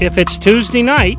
[0.00, 1.18] If it's Tuesday night,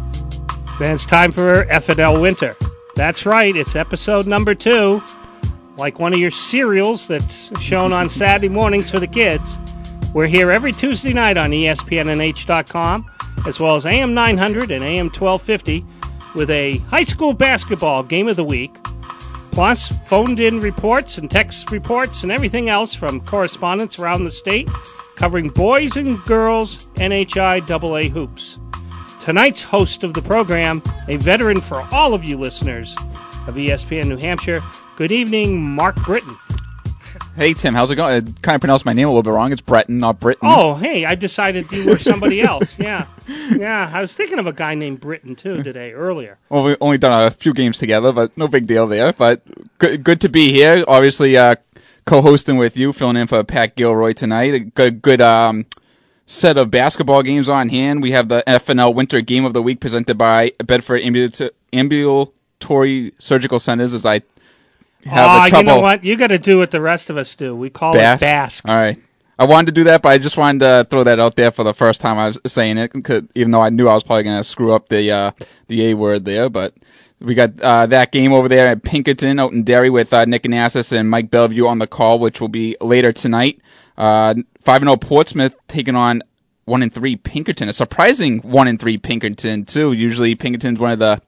[0.80, 2.56] then it's time for FNL Winter.
[2.96, 5.02] That's right, it's episode number two.
[5.78, 9.58] Like one of your cereals that's shown on Saturday mornings for the kids.
[10.14, 13.12] We're here every Tuesday night on ESPNNH.com,
[13.48, 15.86] as well as AM 900 and AM 1250,
[16.36, 18.76] with a high school basketball game of the week,
[19.52, 24.70] plus phoned in reports and text reports and everything else from correspondents around the state
[25.16, 28.60] covering boys and girls NHI AA hoops.
[29.20, 32.96] Tonight's host of the program, a veteran for all of you listeners
[33.48, 34.62] of ESPN New Hampshire.
[34.98, 36.36] Good evening, Mark Britton.
[37.36, 38.14] Hey Tim, how's it going?
[38.16, 39.52] I kind of pronounced my name a little bit wrong.
[39.52, 40.48] It's Breton, not Britton.
[40.50, 42.78] Oh, hey, I decided you were somebody else.
[42.86, 43.08] Yeah.
[43.50, 46.38] Yeah, I was thinking of a guy named Britton too today, earlier.
[46.50, 49.14] Well, we've only done a few games together, but no big deal there.
[49.14, 49.42] But
[49.80, 50.84] good, good to be here.
[50.88, 51.56] Obviously, uh,
[52.06, 54.54] co-hosting with you, filling in for Pat Gilroy tonight.
[54.54, 55.66] A good, good um,
[56.26, 58.02] set of basketball games on hand.
[58.02, 63.60] We have the FNL Winter Game of the Week presented by Bedford Ambulat- Ambulatory Surgical
[63.60, 63.94] Centers.
[63.94, 64.22] As I
[65.06, 66.04] have Oh, the you know what?
[66.04, 67.56] You got to do what the rest of us do.
[67.56, 68.22] We call Bask?
[68.24, 68.62] it BASC.
[68.70, 69.02] All right.
[69.38, 71.66] I wanted to do that, but I just wanted to throw that out there for
[71.66, 72.92] the first time I was saying it,
[73.36, 75.32] even though I knew I was probably going to screw up the uh,
[75.68, 76.50] the A word there.
[76.50, 76.74] But
[77.20, 80.44] we got uh, that game over there at Pinkerton out in Derry with uh, Nick
[80.44, 83.60] Anastas and Mike Bellevue on the call, which will be later tonight.
[83.98, 84.36] Uh,
[84.66, 86.24] Five and zero Portsmouth taking on
[86.66, 87.70] one and three Pinkerton.
[87.70, 89.92] A surprising one and three Pinkerton too.
[89.94, 91.22] Usually Pinkerton's one of the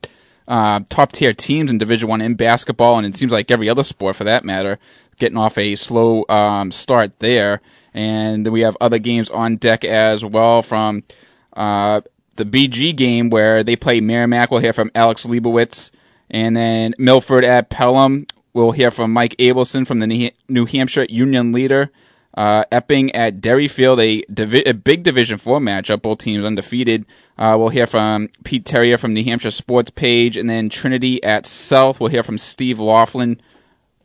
[0.48, 3.84] uh, top tier teams in Division One in basketball, and it seems like every other
[3.84, 4.80] sport for that matter,
[5.18, 7.60] getting off a slow um, start there.
[7.94, 11.04] And then we have other games on deck as well from
[11.52, 12.00] uh,
[12.38, 14.50] the BG game where they play Merrimack.
[14.50, 15.90] We'll hear from Alex Leibowitz,
[16.30, 18.26] and then Milford at Pelham.
[18.54, 21.90] We'll hear from Mike Abelson from the New Hampshire Union Leader.
[22.34, 26.02] Uh, Epping at Derryfield, a, divi- a big Division Four matchup.
[26.02, 27.04] Both teams undefeated.
[27.36, 31.46] Uh, we'll hear from Pete Terrier from New Hampshire Sports Page, and then Trinity at
[31.46, 31.98] South.
[32.00, 33.40] We'll hear from Steve Laughlin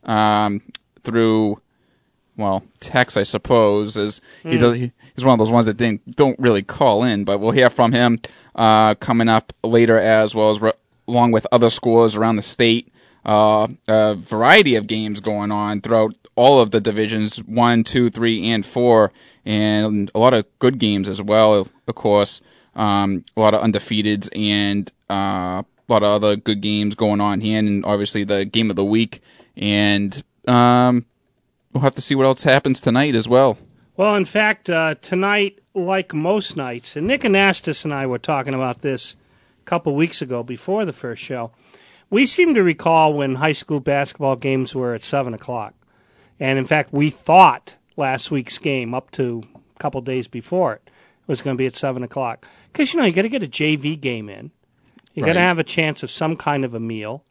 [0.02, 0.62] um,
[1.04, 1.60] through
[2.36, 3.96] well text, I suppose.
[3.96, 7.38] As he does, he's one of those ones that didn't don't really call in, but
[7.38, 8.20] we'll hear from him
[8.54, 10.72] uh, coming up later as well as re-
[11.06, 12.90] along with other scores around the state.
[13.24, 18.50] Uh, a variety of games going on throughout all of the divisions one, two, three,
[18.50, 19.12] and four,
[19.44, 21.66] and a lot of good games as well.
[21.86, 22.42] Of course,
[22.74, 27.40] um, a lot of undefeateds and uh, a lot of other good games going on
[27.40, 29.22] here, and obviously the game of the week.
[29.56, 31.06] And um,
[31.74, 33.58] we'll have to see what else happens tonight as well.
[33.96, 38.54] Well, in fact, uh, tonight, like most nights, and Nick Anastas and I were talking
[38.54, 39.14] about this
[39.60, 41.52] a couple weeks ago before the first show.
[42.10, 45.74] We seem to recall when high school basketball games were at 7 o'clock.
[46.38, 50.90] And in fact, we thought last week's game, up to a couple days before it,
[51.26, 52.46] was going to be at 7 o'clock.
[52.72, 54.50] Because, you know, you got to get a JV game in,
[55.14, 57.24] you got to have a chance of some kind of a meal.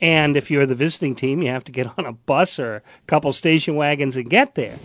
[0.00, 2.82] And if you're the visiting team, you have to get on a bus or a
[3.06, 4.78] couple station wagons and get there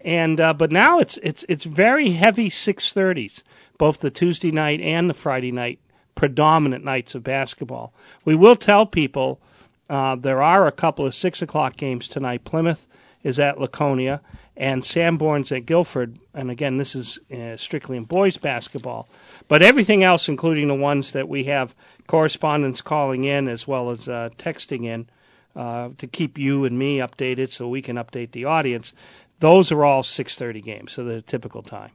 [0.00, 3.42] and uh, but now it's it's it's very heavy 6:30s,
[3.78, 5.80] both the Tuesday night and the Friday night
[6.14, 7.92] predominant nights of basketball.
[8.24, 9.40] We will tell people
[9.88, 12.44] uh, there are a couple of six o'clock games tonight.
[12.44, 12.86] Plymouth
[13.22, 14.20] is at Laconia,
[14.56, 16.18] and Sanborn's at Gilford.
[16.34, 19.08] And again, this is uh, strictly in boys basketball,
[19.46, 21.74] but everything else, including the ones that we have
[22.06, 25.08] correspondents calling in as well as uh, texting in
[25.54, 28.92] uh, to keep you and me updated, so we can update the audience.
[29.40, 31.90] Those are all 6:30 games, so the typical time.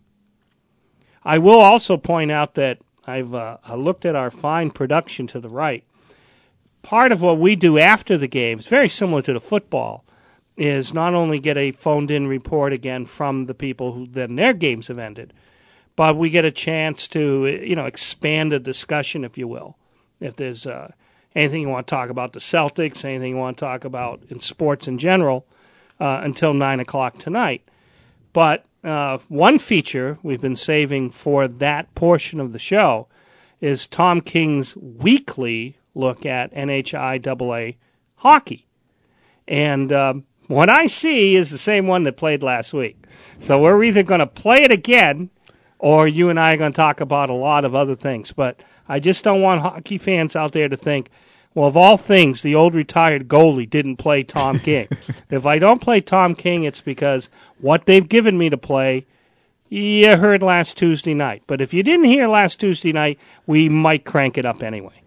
[1.24, 5.50] I will also point out that I've uh, looked at our fine production to the
[5.50, 5.84] right.
[6.82, 10.04] Part of what we do after the games, very similar to the football,
[10.56, 14.88] is not only get a phoned-in report again from the people who then their games
[14.88, 15.34] have ended,
[15.96, 19.78] but we get a chance to you know expand a discussion, if you will.
[20.20, 20.92] If there's uh,
[21.36, 24.42] anything you want to talk about the Celtics, anything you want to talk about in
[24.42, 25.46] sports in general,
[26.00, 27.64] uh, until nine o'clock tonight.
[28.32, 33.08] But uh, one feature we've been saving for that portion of the show
[33.62, 37.76] is Tom King's weekly look at NHIAA
[38.16, 38.68] hockey.
[39.48, 42.98] And um, what I see is the same one that played last week.
[43.40, 45.30] So we're either going to play it again
[45.80, 48.32] or you and I are going to talk about a lot of other things.
[48.32, 51.10] But I just don't want hockey fans out there to think,
[51.54, 54.88] well, of all things, the old retired goalie didn't play Tom King.
[55.30, 57.30] if I don't play Tom King, it's because
[57.60, 59.06] what they've given me to play,
[59.70, 61.44] you heard last Tuesday night.
[61.48, 65.02] But if you didn't hear last Tuesday night, we might crank it up anyway.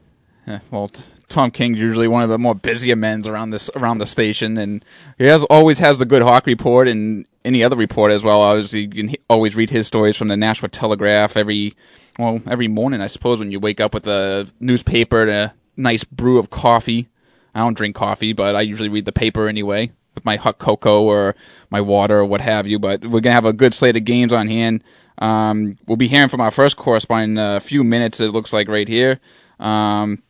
[0.47, 3.99] Eh, well, t- Tom King's usually one of the more busier men around this around
[3.99, 4.85] the station, and
[5.19, 8.43] he has always has the good hawk report and any other report as well.
[8.43, 11.75] Obviously, you can always read his stories from the Nashua Telegraph every
[12.19, 16.05] well every morning, I suppose, when you wake up with a newspaper and a nice
[16.05, 17.09] brew of coffee.
[17.55, 21.03] I don't drink coffee, but I usually read the paper anyway with my hot cocoa
[21.03, 21.35] or
[21.71, 22.79] my water or what have you.
[22.79, 24.85] But we're gonna have a good slate of games on hand.
[25.19, 28.21] Um, we'll be hearing from our first correspondent in a few minutes.
[28.21, 29.21] It looks like right here.
[29.59, 30.23] Um,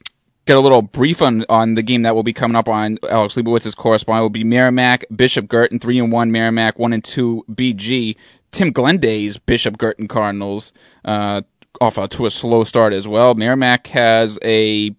[0.46, 3.34] get a little brief on, on the game that will be coming up on Alex
[3.34, 8.16] Leibowitz's correspondent will be Merrimack, Bishop Guertin, 3 and 1, Merrimack, 1 and 2, BG.
[8.52, 10.72] Tim Glenday's Bishop Guertin Cardinals,
[11.04, 11.42] uh,
[11.80, 13.34] off to a slow start as well.
[13.34, 14.94] Merrimack has a,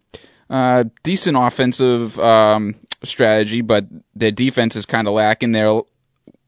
[0.50, 3.86] uh, decent offensive, um, strategy, but
[4.16, 5.54] their defense is kind of lacking.
[5.54, 5.82] They're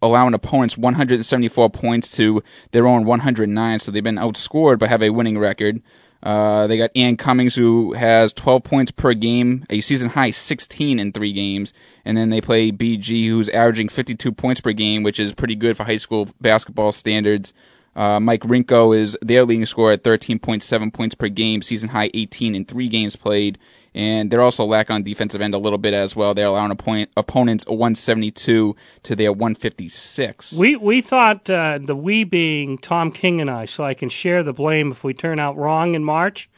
[0.01, 5.09] allowing opponents 174 points to their own 109, so they've been outscored but have a
[5.09, 5.81] winning record.
[6.21, 10.99] Uh, they got Ian Cummings, who has 12 points per game, a season high 16
[10.99, 11.73] in three games.
[12.03, 15.77] And then they play BG, who's averaging 52 points per game, which is pretty good
[15.77, 17.53] for high school basketball standards.
[17.95, 22.55] Uh, Mike Rinko is their leading scorer at 13.7 points per game, season high 18
[22.55, 23.57] in three games played.
[23.95, 26.33] And they're also lacking on defensive end a little bit as well.
[26.33, 30.53] They're allowing opponent, opponents a 172 to their 156.
[30.53, 34.43] We we thought uh, the we being Tom King and I, so I can share
[34.43, 36.49] the blame if we turn out wrong in March.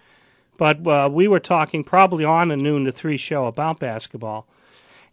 [0.57, 4.48] But uh, we were talking probably on a noon to three show about basketball.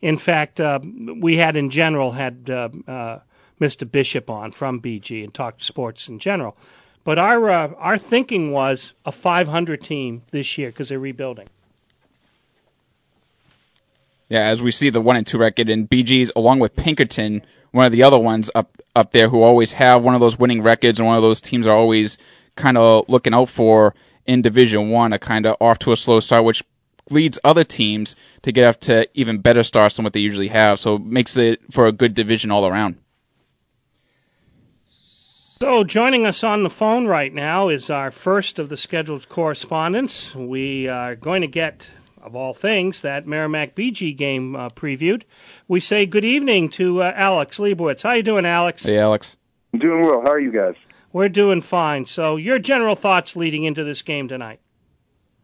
[0.02, 3.18] In fact, uh, we had in general had uh, uh,
[3.60, 3.90] Mr.
[3.90, 6.56] Bishop on from BG and talked sports in general.
[7.04, 11.48] But our uh, our thinking was a 500 team this year because they're rebuilding.
[14.28, 17.86] Yeah, as we see the one and two record in BG's, along with Pinkerton, one
[17.86, 20.98] of the other ones up up there who always have one of those winning records,
[20.98, 22.18] and one of those teams are always
[22.56, 23.94] kind of looking out for
[24.26, 26.62] in Division One, a kind of off to a slow start, which
[27.10, 30.78] leads other teams to get up to even better starts than what they usually have.
[30.78, 32.98] So it makes it for a good division all around.
[35.60, 40.32] So, joining us on the phone right now is our first of the scheduled correspondents.
[40.32, 41.90] We are going to get
[42.22, 45.22] of all things, that Merrimack BG game uh, previewed.
[45.66, 48.02] We say good evening to uh, Alex Leibowitz.
[48.02, 48.82] How you doing, Alex?
[48.82, 49.36] Hey, Alex.
[49.72, 50.20] I'm doing well.
[50.22, 50.74] How are you guys?
[51.12, 52.06] We're doing fine.
[52.06, 54.60] So, your general thoughts leading into this game tonight?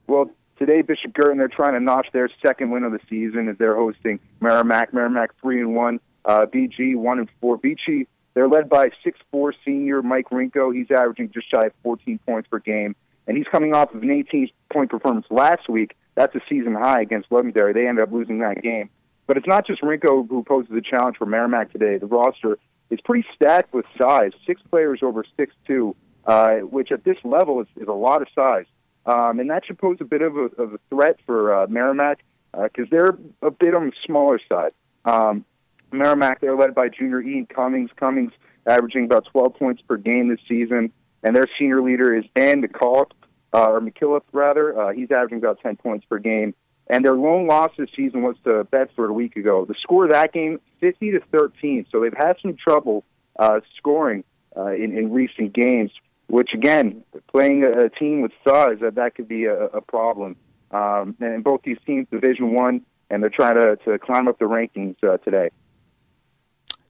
[0.07, 3.57] Well, today Bishop Guertin they're trying to notch their second win of the season as
[3.59, 4.93] they're hosting Merrimack.
[4.93, 7.59] Merrimack three and one, uh, BG one and four.
[7.59, 10.75] BG they're led by six four senior Mike Rinko.
[10.75, 12.95] He's averaging just shy of 14 points per game,
[13.27, 17.01] and he's coming off of an 18 point performance last week that's a season high
[17.01, 17.73] against Londonderry.
[17.73, 18.91] They ended up losing that game.
[19.27, 21.99] But it's not just Rinko who poses the challenge for Merrimack today.
[21.99, 22.59] The roster
[22.91, 24.33] is pretty stacked with size.
[24.47, 25.97] Six players over six two,
[26.27, 28.67] uh, which at this level is, is a lot of size.
[29.07, 32.25] Um, and that should pose a bit of a, of a threat for uh, Merrimack
[32.53, 34.73] because uh, they're a bit on the smaller side.
[35.05, 35.45] Um,
[35.93, 37.91] Merrimack, they're led by junior Ian Cummings.
[37.97, 38.33] Cummings
[38.67, 40.93] averaging about 12 points per game this season.
[41.23, 43.11] And their senior leader is Dan McCall,
[43.55, 44.79] uh, or McKillop rather.
[44.79, 46.55] Uh, he's averaging about 10 points per game.
[46.89, 49.65] And their lone loss this season was to Bedford a week ago.
[49.65, 51.87] The score of that game, 50 to 13.
[51.91, 53.05] So they've had some trouble
[53.39, 54.25] uh, scoring
[54.57, 55.91] uh, in, in recent games.
[56.27, 60.37] Which again, playing a, a team with size, that that could be a, a problem.
[60.71, 62.81] Um, and both these teams, Division One,
[63.11, 65.51] and they're trying to to climb up the rankings uh, today.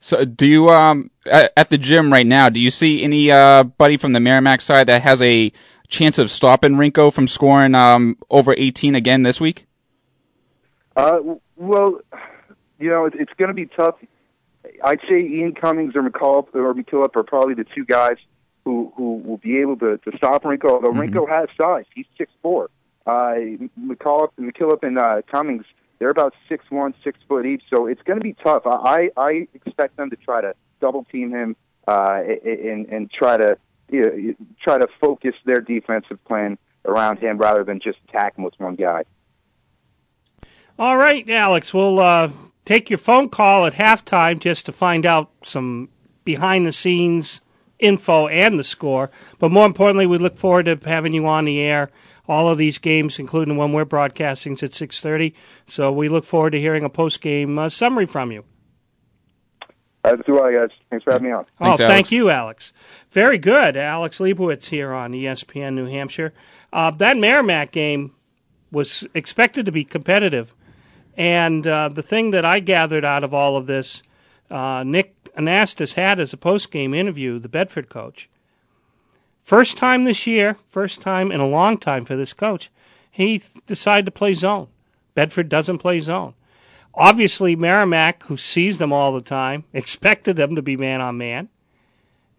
[0.04, 2.50] So, do you um at, the gym right now?
[2.50, 5.50] Do you see any uh buddy from the Merrimack side that has a
[5.88, 9.66] chance of stopping Rinko from scoring um, over 18 again this week?
[10.94, 11.20] Uh,
[11.56, 12.00] well,
[12.78, 13.94] you know, it's going to be tough.
[14.84, 18.18] I'd say Ian Cummings or McCall or McKillop are probably the two guys
[18.66, 20.66] who who will be able to, to stop Rinko.
[20.66, 21.16] Although mm-hmm.
[21.16, 22.68] Rinko has size, he's six four.
[23.06, 23.36] Uh,
[23.80, 25.64] McCall, McKillop, and uh, Cummings
[26.04, 27.62] they're about six one, six foot each.
[27.70, 28.64] So it's going to be tough.
[28.66, 31.56] I I expect them to try to double team him
[31.88, 33.56] uh, and and try to
[33.88, 38.44] you know, try to focus their defensive plan around him rather than just attack him
[38.44, 39.04] with one guy.
[40.78, 42.28] All right, Alex, we'll uh,
[42.66, 45.88] take your phone call at halftime just to find out some
[46.26, 47.40] behind the scenes
[47.78, 49.10] info and the score.
[49.38, 51.90] But more importantly, we look forward to having you on the air.
[52.26, 55.34] All of these games, including the one we're broadcasting, is at six thirty.
[55.66, 58.44] So we look forward to hearing a post game uh, summary from you.
[60.02, 60.68] That's do I, guys.
[60.90, 61.46] Thanks for having me on.
[61.58, 61.94] Thanks, oh, Alex.
[61.94, 62.72] thank you, Alex.
[63.10, 63.76] Very good.
[63.76, 66.34] Alex Leibowitz here on ESPN New Hampshire.
[66.72, 68.12] Uh, that Merrimack game
[68.70, 70.54] was expected to be competitive.
[71.16, 74.02] And uh, the thing that I gathered out of all of this,
[74.50, 78.28] uh, Nick Anastas had as a post game interview, the Bedford coach.
[79.44, 82.70] First time this year, first time in a long time for this coach,
[83.10, 84.68] he decided to play zone.
[85.14, 86.32] Bedford doesn't play zone.
[86.94, 91.50] Obviously, Merrimack, who sees them all the time, expected them to be man on man,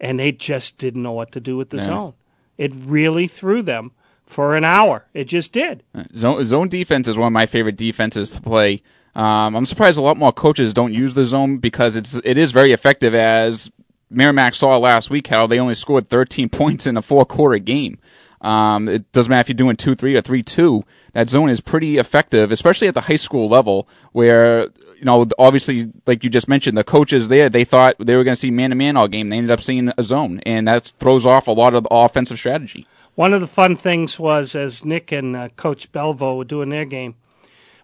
[0.00, 1.84] and they just didn't know what to do with the Yeah.
[1.84, 2.14] zone.
[2.58, 3.92] It really threw them
[4.24, 5.06] for an hour.
[5.14, 5.84] It just did.
[6.16, 8.82] Zone, zone defense is one of my favorite defenses to play.
[9.14, 12.50] Um, I'm surprised a lot more coaches don't use the zone because it's it is
[12.50, 13.14] very effective.
[13.14, 13.70] As
[14.10, 17.98] Merrimack saw last week, how they only scored 13 points in a four quarter game.
[18.40, 20.84] Um, it doesn't matter if you're doing two three or three two.
[21.14, 24.64] That zone is pretty effective, especially at the high school level, where
[24.98, 28.34] you know obviously, like you just mentioned, the coaches there they thought they were going
[28.34, 29.28] to see man to man all game.
[29.28, 32.38] They ended up seeing a zone, and that throws off a lot of the offensive
[32.38, 32.86] strategy.
[33.14, 36.84] One of the fun things was as Nick and uh, Coach Belvo were doing their
[36.84, 37.16] game,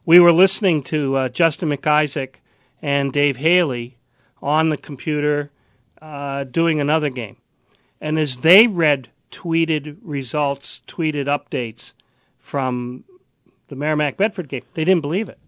[0.05, 2.35] we were listening to uh, Justin McIsaac
[2.83, 3.97] and Dave Haley
[4.43, 5.51] on the computer
[6.03, 7.37] uh, doing another game.
[8.01, 11.93] And as they read tweeted results, tweeted updates
[12.39, 13.05] from
[13.69, 15.39] the Merrimack Bedford game, they didn't believe it.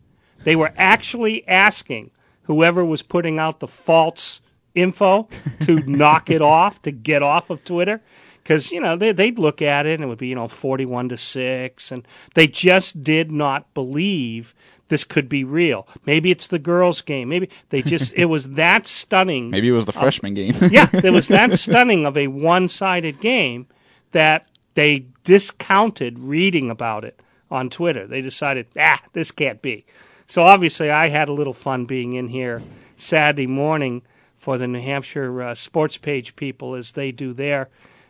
[0.44, 2.12] They were actually asking
[2.44, 4.40] whoever was putting out the false
[4.74, 5.28] info
[5.60, 8.00] to knock it off, to get off of Twitter.
[8.42, 11.08] Because, you know, they, they'd look at it and it would be, you know, 41
[11.08, 11.92] to 6.
[11.92, 14.54] And they just did not believe
[14.94, 15.88] this could be real.
[16.06, 17.28] Maybe it's the girls' game.
[17.28, 19.50] Maybe they just, it was that stunning.
[19.50, 20.54] Maybe it was the freshman game.
[20.70, 23.66] yeah, it was that stunning of a one sided game
[24.12, 27.18] that they discounted reading about it
[27.50, 28.06] on Twitter.
[28.06, 29.84] They decided, ah, this can't be.
[30.28, 32.62] So obviously, I had a little fun being in here
[32.94, 34.02] Saturday morning
[34.36, 37.68] for the New Hampshire uh, sports page people as they do their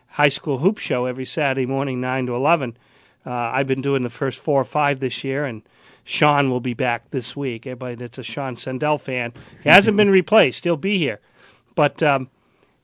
[0.09, 2.77] high school hoop show every Saturday morning, 9 to 11.
[3.25, 5.63] Uh, I've been doing the first four or five this year, and
[6.05, 7.65] Sean will be back this week.
[7.67, 9.33] Everybody that's a Sean Sendell fan,
[9.63, 10.63] he hasn't been replaced.
[10.63, 11.19] He'll be here.
[11.73, 12.29] But, um,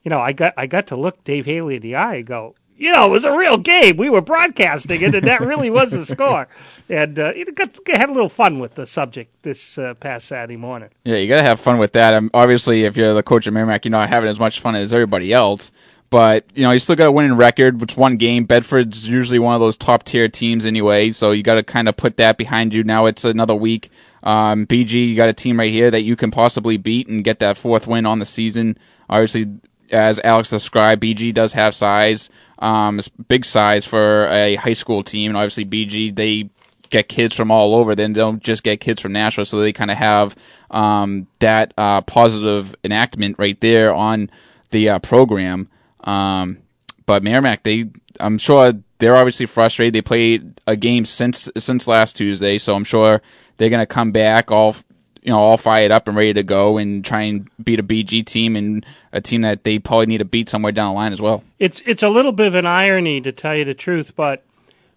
[0.02, 2.56] you know, I got I got to look Dave Haley in the eye and go,
[2.76, 3.96] you know, it was a real game.
[3.96, 6.48] We were broadcasting it, and that really was the score.
[6.88, 10.56] And uh, you got had a little fun with the subject this uh, past Saturday
[10.56, 10.90] morning.
[11.04, 12.12] Yeah, you gotta have fun with that.
[12.12, 14.92] Um, obviously, if you're the coach of Merrimack, you're not having as much fun as
[14.92, 15.72] everybody else.
[16.12, 18.44] But you know, you still got a winning record, which one game.
[18.44, 21.96] Bedford's usually one of those top tier teams anyway, so you got to kind of
[21.96, 22.84] put that behind you.
[22.84, 23.88] Now it's another week.
[24.22, 27.38] Um, BG, you got a team right here that you can possibly beat and get
[27.38, 28.76] that fourth win on the season.
[29.08, 29.54] Obviously,
[29.90, 32.28] as Alex described, BG does have size,
[32.58, 36.50] um, it's big size for a high school team, and obviously BG they
[36.90, 37.94] get kids from all over.
[37.94, 40.36] They don't just get kids from Nashua, so they kind of have
[40.70, 44.30] um, that uh, positive enactment right there on
[44.72, 45.68] the uh, program.
[46.04, 46.58] Um,
[47.06, 47.90] but Merrimack, they,
[48.20, 49.94] I'm sure they're obviously frustrated.
[49.94, 53.20] They played a game since since last Tuesday, so I'm sure
[53.56, 54.76] they're gonna come back all,
[55.22, 58.24] you know, all fired up and ready to go and try and beat a BG
[58.24, 61.20] team and a team that they probably need to beat somewhere down the line as
[61.20, 61.42] well.
[61.58, 64.44] It's it's a little bit of an irony to tell you the truth, but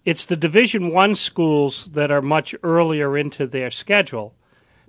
[0.05, 4.35] it's the Division One schools that are much earlier into their schedule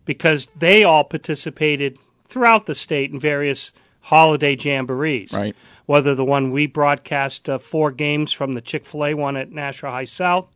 [0.04, 5.32] because they all participated throughout the state in various holiday jamborees.
[5.32, 5.56] Right.
[5.86, 9.52] Whether the one we broadcast uh, four games from the Chick Fil A one at
[9.52, 10.48] Nashua High South,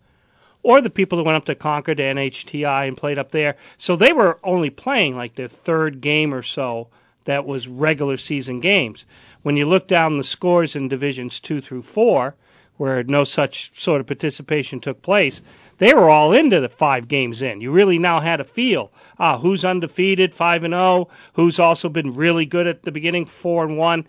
[0.63, 3.57] or the people that went up to Concord to NHTI and played up there.
[3.79, 6.89] So they were only playing like their third game or so
[7.25, 9.07] that was regular season games.
[9.43, 12.35] When you look down the scores in divisions two through four,
[12.77, 15.43] where no such sort of participation took place,
[15.79, 17.61] they were all into the five games in.
[17.61, 18.93] You really now had a feel.
[19.19, 21.09] Ah, who's undefeated, five and zero?
[21.35, 24.07] Who's also been really good at the beginning, four and one?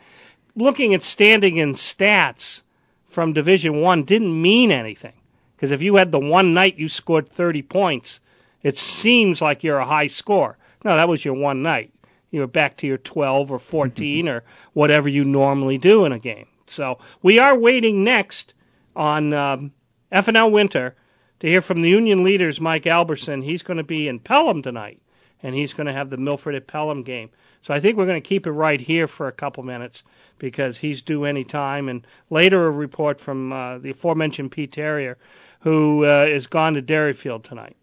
[0.56, 2.62] Looking at standing and stats
[3.08, 5.14] from Division One didn't mean anything
[5.56, 8.20] because if you had the one night you scored thirty points,
[8.62, 10.58] it seems like you're a high score.
[10.84, 11.94] No, that was your one night.
[12.32, 14.44] You were back to your twelve or fourteen or
[14.74, 16.48] whatever you normally do in a game.
[16.68, 18.54] So we are waiting next
[18.96, 19.74] on um,
[20.12, 20.96] FNL Winter
[21.40, 23.42] to hear from the union leaders, Mike Alberson.
[23.42, 25.02] He's going to be in Pelham tonight,
[25.42, 27.30] and he's going to have the Milford at Pelham game.
[27.62, 30.04] So I think we're going to keep it right here for a couple minutes
[30.40, 31.88] because he's due any time.
[31.88, 35.18] And later, a report from uh, the aforementioned Pete Terrier,
[35.62, 37.78] who uh, is gone to Derryfield tonight.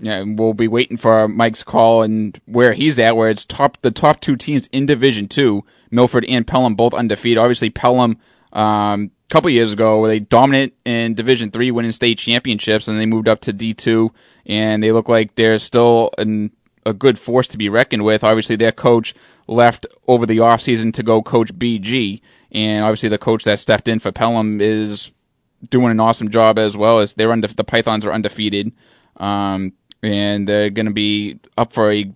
[0.00, 3.82] Yeah, and we'll be waiting for Mike's call and where he's at, where it's top
[3.82, 7.38] the top two teams in Division Two, Milford and Pelham, both undefeated.
[7.38, 8.16] Obviously, Pelham,
[8.52, 13.00] um, a couple years ago, were they dominant in Division Three, winning state championships, and
[13.00, 14.12] they moved up to D two,
[14.46, 16.52] and they look like they're still an,
[16.88, 18.24] a good force to be reckoned with.
[18.24, 19.14] Obviously, their coach
[19.46, 22.20] left over the offseason to go coach BG,
[22.52, 25.12] and obviously the coach that stepped in for Pelham is
[25.70, 28.72] doing an awesome job as well as they're unde- the Pythons are undefeated.
[29.16, 32.12] Um, and they're going to be up for a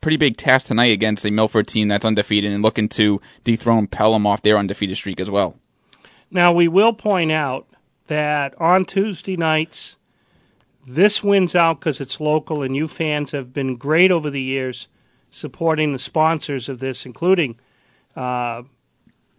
[0.00, 4.26] pretty big task tonight against a Milford team that's undefeated and looking to dethrone Pelham
[4.26, 5.56] off their undefeated streak as well.
[6.30, 7.66] Now, we will point out
[8.06, 9.96] that on Tuesday nights,
[10.90, 14.88] This wins out because it's local, and you fans have been great over the years
[15.30, 17.58] supporting the sponsors of this, including
[18.16, 18.62] uh,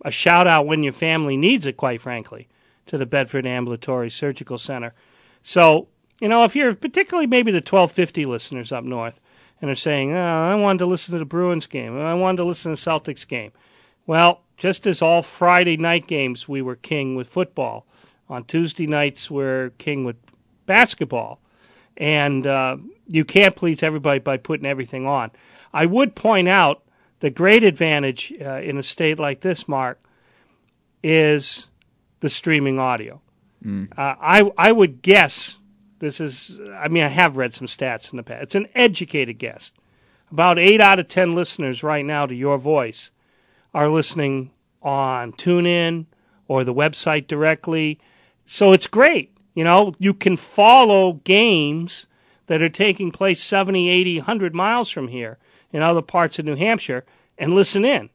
[0.05, 2.47] a shout out when your family needs it, quite frankly,
[2.85, 4.93] to the Bedford Ambulatory Surgical Center.
[5.41, 5.87] So,
[6.21, 9.19] you know, if you're particularly maybe the 1250 listeners up north
[9.59, 12.45] and are saying, oh, I wanted to listen to the Bruins game, I wanted to
[12.45, 13.53] listen to the Celtics game.
[14.05, 17.87] Well, just as all Friday night games we were king with football,
[18.29, 20.17] on Tuesday nights we're king with
[20.69, 21.41] basketball.
[21.97, 25.31] And uh, you can't please everybody by putting everything on.
[25.73, 26.83] I would point out
[27.19, 29.99] the great advantage uh, in a state like this, Mark,
[31.03, 31.67] is
[32.21, 33.19] the streaming audio.
[33.65, 33.91] Mm.
[33.97, 35.57] Uh, I I would guess
[35.97, 36.59] this is.
[36.73, 38.43] I mean, I have read some stats in the past.
[38.43, 39.73] It's an educated guess.
[40.31, 43.11] About eight out of ten listeners right now to your voice
[43.73, 46.05] are listening on TuneIn
[46.47, 47.99] or the website directly.
[48.45, 49.35] So it's great.
[49.59, 52.07] You know, you can follow games
[52.47, 55.37] that are taking place 70, 80, 100 miles from here
[55.73, 57.03] in other parts of New Hampshire
[57.37, 58.09] and listen in.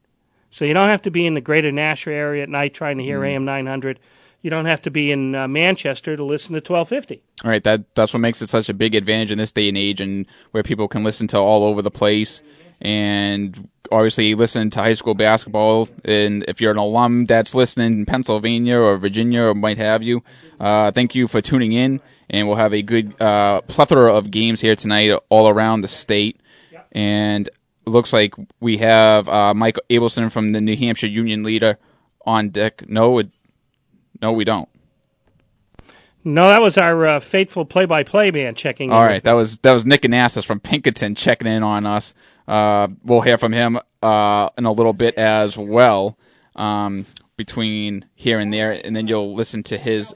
[0.48, 3.04] So you don't have to be in the greater Nashua area at night trying to
[3.04, 3.28] hear mm.
[3.28, 4.00] AM 900.
[4.40, 7.22] You don't have to be in uh, Manchester to listen to 1250.
[7.44, 9.76] All right, that that's what makes it such a big advantage in this day and
[9.76, 12.40] age, and where people can listen to all over the place,
[12.80, 15.88] and obviously listen to high school basketball.
[16.04, 20.22] And if you're an alum that's listening in Pennsylvania or Virginia or might have you,
[20.60, 22.00] uh, thank you for tuning in,
[22.30, 26.40] and we'll have a good uh, plethora of games here tonight all around the state
[26.92, 27.48] and
[27.86, 31.78] looks like we have uh, Mike Abelson from the New Hampshire Union Leader
[32.24, 32.88] on deck.
[32.88, 33.28] No, it,
[34.22, 34.68] no, we don't.
[36.26, 38.90] No, that was our uh, faithful play-by-play man checking.
[38.90, 42.14] All right, that was that was Nick Anastas from Pinkerton checking in on us.
[42.46, 46.18] Uh, we'll hear from him uh, in a little bit as well,
[46.56, 50.14] um, between here and there, and then you'll listen to his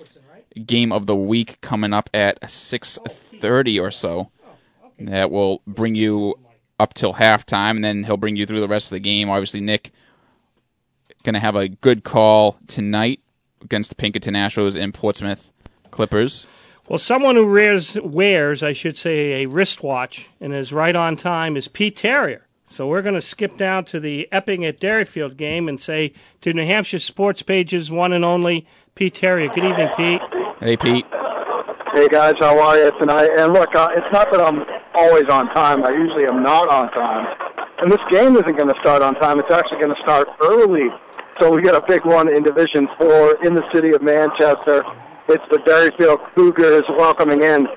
[0.66, 4.30] game of the week coming up at six thirty or so.
[4.98, 6.34] That will bring you
[6.78, 9.30] up till halftime, and then he'll bring you through the rest of the game.
[9.30, 9.92] Obviously, Nick
[11.22, 13.20] going to have a good call tonight
[13.62, 15.52] against the Pinkerton Astros and Portsmouth
[15.90, 16.46] Clippers.
[16.88, 21.54] Well, someone who wears, wears, I should say, a wristwatch and is right on time
[21.54, 22.46] is Pete Terrier.
[22.70, 26.54] So we're going to skip down to the Epping at Derryfield game and say to
[26.54, 29.48] New Hampshire Sports Pages one and only Pete Terrier.
[29.48, 30.22] Good evening, Pete.
[30.60, 31.04] Hey, Pete.
[31.92, 33.30] Hey guys, how are you tonight?
[33.38, 35.84] And look, uh, it's not that I'm always on time.
[35.84, 37.26] I usually am not on time.
[37.82, 39.38] And this game isn't going to start on time.
[39.40, 40.88] It's actually going to start early.
[41.40, 44.84] So we got a big one in Division Four in the city of Manchester.
[45.28, 47.68] It's the Derryfield Cougars welcoming in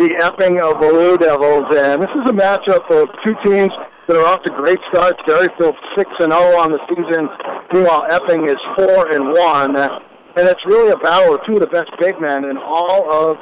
[0.00, 3.68] the Epping of Blue Devils, and this is a matchup of two teams
[4.08, 5.20] that are off to great starts.
[5.28, 7.28] Derryfield six and zero on the season,
[7.76, 11.68] meanwhile Epping is four and one, and it's really a battle of two of the
[11.68, 13.36] best big men in all of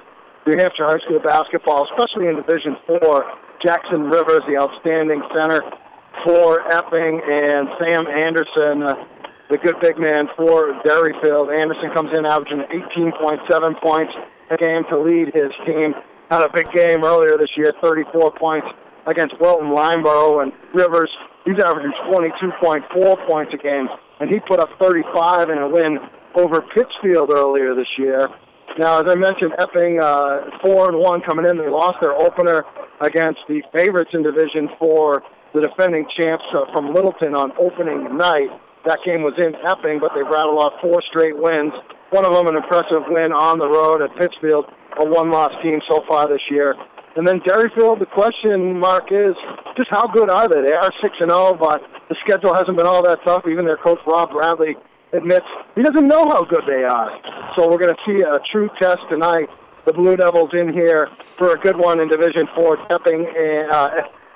[0.44, 3.30] New Hampshire high school basketball, especially in Division Four.
[3.62, 5.62] Jackson Rivers, the outstanding center
[6.26, 8.98] for Epping, and Sam Anderson, uh,
[9.52, 11.52] the good big man for Derryfield.
[11.52, 12.64] Anderson comes in averaging
[12.96, 13.44] 18.7
[13.82, 14.12] points
[14.48, 15.92] a game to lead his team.
[16.30, 18.66] Had a big game earlier this year, 34 points
[19.06, 21.10] against Wilton Lyndeborough, and Rivers,
[21.44, 23.88] he's averaging 22.4 points a game,
[24.20, 25.98] and he put up 35 in a win
[26.34, 28.28] over Pittsfield earlier this year.
[28.78, 31.58] Now, as I mentioned, Epping uh, four and one coming in.
[31.58, 32.64] They lost their opener
[33.02, 38.48] against the favorites in Division Four, the defending champs uh, from Littleton on opening night.
[38.84, 41.72] That game was in Epping, but they've rattled off four straight wins.
[42.10, 44.66] One of them an impressive win on the road at Pittsfield,
[44.98, 46.74] a one-loss team so far this year.
[47.16, 49.36] And then Derryfield, the question mark is
[49.76, 50.62] just how good are they?
[50.62, 53.44] They are six and zero, oh, but the schedule hasn't been all that tough.
[53.46, 54.76] Even their coach Rob Bradley
[55.12, 57.10] admits he doesn't know how good they are.
[57.56, 59.48] So we're going to see a true test tonight.
[59.84, 63.90] The Blue Devils in here for a good one in Division Four, Epping and uh,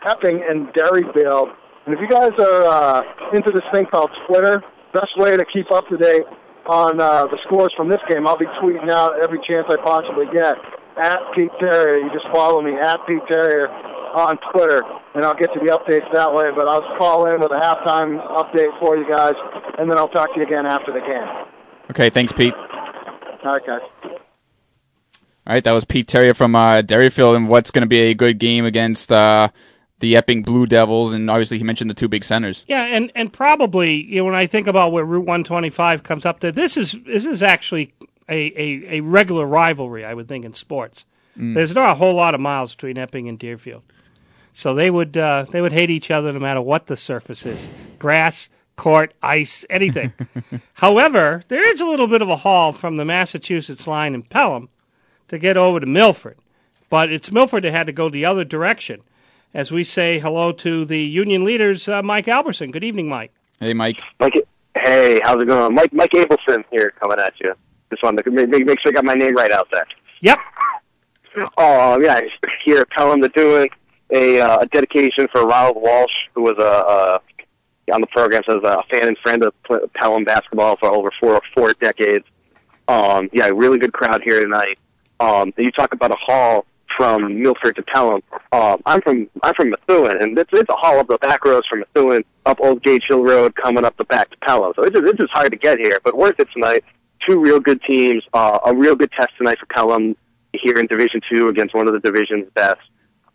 [0.07, 1.55] Epping and Derryfield.
[1.87, 5.71] And if you guys are uh, into this thing called Twitter, best way to keep
[5.71, 6.25] up to date
[6.67, 10.27] on uh, the scores from this game, I'll be tweeting out every chance I possibly
[10.35, 10.57] get
[10.99, 11.99] at Pete Terrier.
[11.99, 14.83] You just follow me at Pete Terrier on Twitter,
[15.15, 16.51] and I'll get to the updates that way.
[16.55, 19.35] But I'll call in with a halftime update for you guys,
[19.79, 21.47] and then I'll talk to you again after the game.
[21.91, 22.55] Okay, thanks, Pete.
[22.55, 23.81] All right, guys.
[24.03, 28.15] All right, that was Pete Terrier from uh, Derryfield, and what's going to be a
[28.15, 29.51] good game against uh,
[30.01, 32.65] the Epping Blue Devils, and obviously he mentioned the two big centers.
[32.69, 36.41] Yeah, and and probably you know when I think about where Route 125 comes up
[36.41, 37.95] to, this is this is actually
[38.29, 41.05] a, a, a regular rivalry, I would think, in sports.
[41.39, 41.55] Mm.
[41.55, 43.83] There's not a whole lot of miles between Epping and Deerfield.
[44.53, 47.69] So they would uh, they would hate each other no matter what the surface is,
[47.99, 50.13] grass, court, ice, anything.
[50.75, 54.69] However, there is a little bit of a haul from the Massachusetts line in Pelham
[55.29, 56.39] to get over to Milford.
[56.89, 59.03] but it's Milford that had to go the other direction.
[59.55, 62.71] As we say hello to the union leaders, uh, Mike Alberson.
[62.71, 63.33] Good evening, Mike.
[63.59, 64.03] Hey, Mike.
[64.21, 64.35] Mike,
[64.77, 65.75] hey, how's it going?
[65.75, 67.55] Mike, Mike Abelson here coming at you.
[67.91, 69.87] Just wanted to make, make sure I got my name right out there.
[70.21, 70.39] Yep.
[71.57, 72.21] Oh, yeah,
[72.65, 73.69] here telling them to doing
[74.11, 77.21] a, uh, a dedication for Ronald Walsh, who was a, a
[77.93, 79.55] on the program says a fan and friend of
[79.95, 82.25] Pelham basketball for over four four decades.
[82.89, 84.79] Um, yeah, really good crowd here tonight.
[85.21, 88.23] Um, you talk about a haul from Milford to Pelham.
[88.53, 91.67] Um, I'm from I'm from Methuen, and it's it's a haul up the back roads
[91.69, 94.73] from Methuen up Old Gage Hill Road, coming up the back to Pelham.
[94.77, 96.85] So it's it's just hard to get here, but worth it tonight.
[97.29, 100.17] Two real good teams, uh, a real good test tonight for Pelham
[100.53, 102.81] here in Division Two against one of the division's best.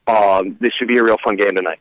[0.08, 1.80] Um, this should be a real fun game tonight.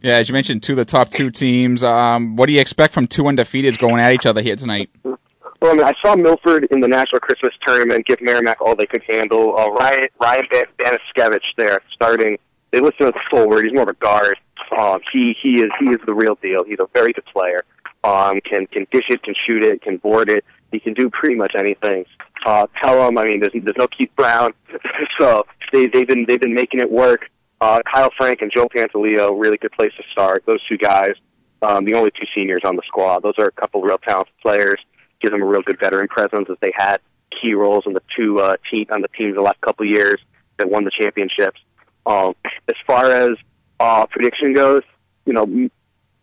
[0.00, 1.82] Yeah, as you mentioned, two of the top two teams.
[1.82, 4.90] Um, what do you expect from two undefeateds going at each other here tonight?
[5.60, 8.86] Well, I mean, I saw Milford in the National Christmas Tournament give Merrimack all they
[8.86, 9.58] could handle.
[9.58, 12.38] Uh, Ryan Ryan Ban- Baniskevich there starting.
[12.70, 13.64] They him as a forward.
[13.64, 14.36] He's more of a guard.
[14.78, 16.64] Um, he he is he is the real deal.
[16.64, 17.62] He's a very good player.
[18.04, 20.44] Um, can can dish it, can shoot it, can board it.
[20.70, 22.04] He can do pretty much anything.
[22.46, 23.18] Uh, tell him.
[23.18, 24.52] I mean, there's there's no Keith Brown,
[25.18, 27.22] so they they've been they've been making it work.
[27.60, 30.44] Uh, Kyle Frank and Joe Pantaleo, really good place to start.
[30.46, 31.14] Those two guys,
[31.62, 33.24] um, the only two seniors on the squad.
[33.24, 34.78] Those are a couple of real talented players.
[35.20, 37.00] Give them a real good veteran presence as they had
[37.30, 40.20] key roles in the two uh, team on the teams the last couple years
[40.58, 41.60] that won the championships.
[42.06, 42.34] Um,
[42.68, 43.32] as far as
[43.80, 44.82] uh, prediction goes,
[45.24, 45.68] you know,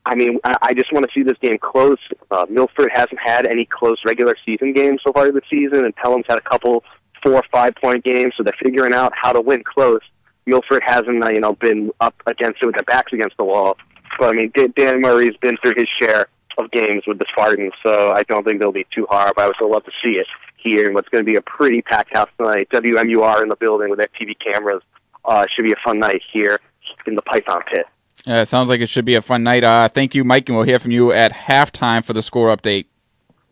[0.05, 1.97] I mean, I, I just want to see this game close.
[2.29, 6.25] Uh, Milford hasn't had any close regular season games so far this season, and Pelham's
[6.27, 6.83] had a couple
[7.23, 10.01] four or five point games, so they're figuring out how to win close.
[10.45, 13.77] Milford hasn't, uh, you know, been up against it with their backs against the wall.
[14.19, 18.11] But I mean, Dan Murray's been through his share of games with the Spartans, so
[18.11, 19.33] I don't think they'll be too hard.
[19.35, 21.41] But I would still love to see it here in what's going to be a
[21.41, 22.69] pretty packed house tonight.
[22.71, 24.81] WMUR in the building with their TV cameras.
[25.23, 26.59] Uh, should be a fun night here
[27.07, 27.85] in the Python Pit.
[28.25, 29.63] Yeah, it sounds like it should be a fun night.
[29.63, 32.85] Uh, thank you, Mike, and we'll hear from you at halftime for the score update.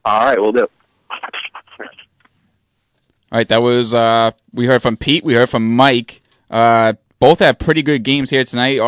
[0.06, 0.68] All right, we'll do.
[3.32, 6.22] All right, that was uh, we heard from Pete, we heard from Mike.
[6.50, 8.80] Uh, both have pretty good games here tonight.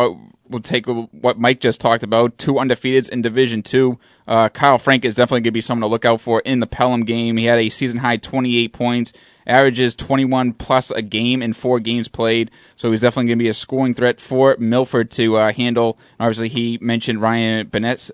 [0.48, 2.38] We'll take what Mike just talked about.
[2.38, 3.98] Two undefeateds in Division Two.
[4.26, 6.66] Uh, Kyle Frank is definitely going to be someone to look out for in the
[6.66, 7.36] Pelham game.
[7.36, 9.12] He had a season high 28 points,
[9.46, 12.50] averages 21 plus a game in four games played.
[12.76, 15.98] So he's definitely going to be a scoring threat for Milford to uh, handle.
[16.18, 18.10] Obviously, he mentioned Ryan Benes-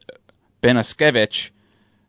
[0.62, 1.50] Benaskevich.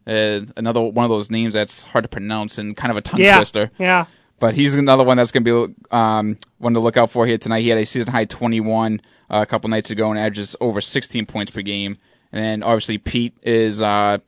[0.05, 3.21] Uh, another one of those names that's hard to pronounce and kind of a tongue
[3.21, 3.71] yeah, twister.
[3.77, 4.05] Yeah.
[4.39, 7.37] But he's another one that's going to be um, one to look out for here
[7.37, 7.61] tonight.
[7.61, 8.99] He had a season high 21
[9.33, 11.97] uh, a couple nights ago and averages over 16 points per game.
[12.31, 14.19] And then obviously Pete is uh,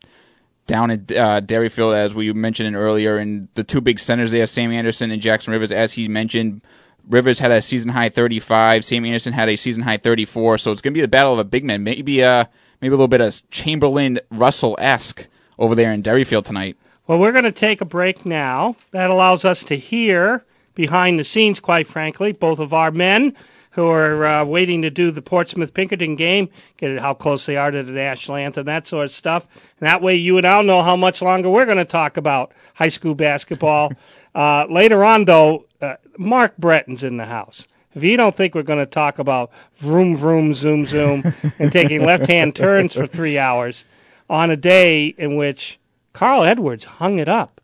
[0.66, 3.18] down at uh, Derryfield, as we mentioned earlier.
[3.18, 6.62] And the two big centers there, Sam Anderson and Jackson Rivers, as he mentioned.
[7.08, 8.84] Rivers had a season high 35.
[8.84, 10.58] Sam Anderson had a season high 34.
[10.58, 11.84] So it's going to be the battle of a big man.
[11.84, 12.46] Maybe uh,
[12.82, 15.28] maybe a little bit of Chamberlain Russell esque
[15.60, 16.78] over there in Derryfield tonight.
[17.06, 18.76] Well, we're going to take a break now.
[18.90, 23.36] That allows us to hear behind the scenes, quite frankly, both of our men
[23.76, 27.72] who are uh, waiting to do the Portsmouth Pinkerton game, get how close they are
[27.72, 29.46] to the national anthem, that sort of stuff.
[29.80, 32.54] And that way, you and I'll know how much longer we're going to talk about
[32.76, 33.92] high school basketball.
[34.36, 37.68] uh, later on, though, uh, Mark Breton's in the house.
[37.94, 42.04] If you don't think we're going to talk about vroom, vroom, zoom, zoom, and taking
[42.04, 43.84] left hand turns for three hours
[44.30, 45.80] on a day in which
[46.14, 47.60] Carl Edwards hung it up.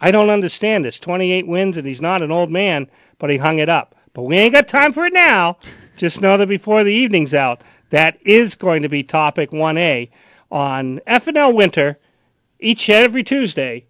[0.00, 0.98] I don't understand this.
[0.98, 2.88] 28 wins, and he's not an old man,
[3.18, 3.94] but he hung it up.
[4.12, 5.58] But we ain't got time for it now.
[5.96, 10.10] Just know that before the evening's out, that is going to be topic 1A
[10.50, 11.98] on FNL Winter
[12.60, 13.86] each and every Tuesday,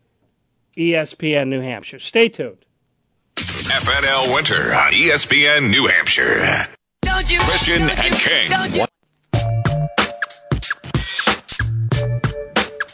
[0.77, 1.99] ESPN New Hampshire.
[1.99, 2.65] Stay tuned.
[3.37, 6.69] FNL Winter on ESPN New Hampshire.
[7.05, 8.87] Christian and King.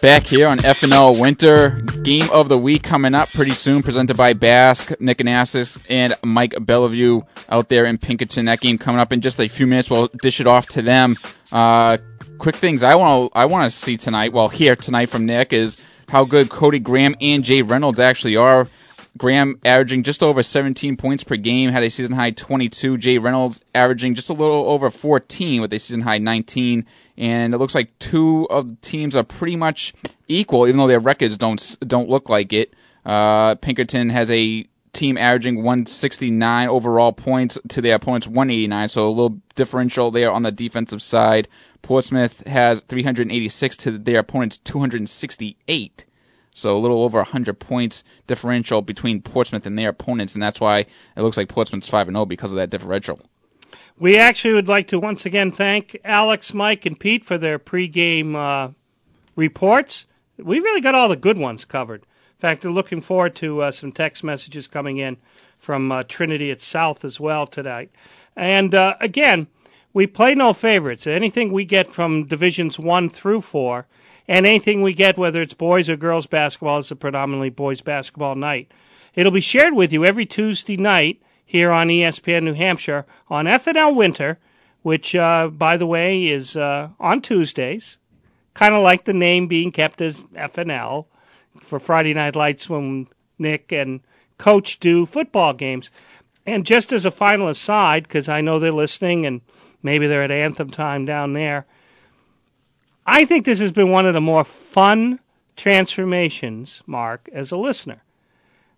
[0.04, 1.80] Back here on FNL Winter.
[2.02, 6.54] Game of the week coming up pretty soon, presented by BASC, Nick Anastas, and Mike
[6.60, 8.44] Bellevue out there in Pinkerton.
[8.44, 9.88] That game coming up in just a few minutes.
[9.88, 11.16] We'll dish it off to them.
[11.50, 11.96] Uh,
[12.36, 14.34] quick things I want to I want to see tonight.
[14.34, 15.78] Well, here tonight from Nick is
[16.10, 18.68] how good Cody Graham and Jay Reynolds actually are.
[19.16, 22.98] Graham averaging just over 17 points per game, had a season high 22.
[22.98, 26.84] Jay Reynolds averaging just a little over 14 with a season high 19
[27.16, 29.94] and it looks like two of the teams are pretty much
[30.28, 32.74] equal, even though their records don't don't look like it.
[33.04, 39.10] Uh, Pinkerton has a team averaging 169 overall points to their opponents 189, so a
[39.10, 41.48] little differential there on the defensive side.
[41.82, 46.04] Portsmouth has 386 to their opponents 268.
[46.54, 50.78] So a little over 100 points differential between Portsmouth and their opponents, and that's why
[50.78, 53.20] it looks like Portsmouth's 5 0 because of that differential.
[53.98, 58.34] We actually would like to once again thank Alex, Mike, and Pete for their pregame
[58.34, 58.72] uh,
[59.36, 60.06] reports.
[60.38, 62.02] We really got all the good ones covered.
[62.02, 65.16] In fact, we're looking forward to uh, some text messages coming in
[65.58, 67.90] from uh, Trinity at South as well tonight.
[68.36, 69.48] And uh, again,
[69.92, 71.06] we play no favorites.
[71.06, 73.86] Anything we get from divisions one through four,
[74.26, 78.34] and anything we get, whether it's boys or girls basketball, is a predominantly boys basketball
[78.34, 78.70] night.
[79.14, 83.94] It'll be shared with you every Tuesday night here on ESPN New Hampshire on FNL
[83.94, 84.38] Winter,
[84.82, 87.96] which, uh, by the way, is uh, on Tuesdays,
[88.54, 91.06] kind of like the name being kept as FNL
[91.60, 93.06] for Friday Night Lights when
[93.38, 94.00] Nick and
[94.38, 95.90] Coach do football games.
[96.46, 99.40] And just as a final aside, because I know they're listening and
[99.82, 101.66] maybe they're at anthem time down there,
[103.06, 105.20] I think this has been one of the more fun
[105.56, 108.02] transformations, Mark, as a listener.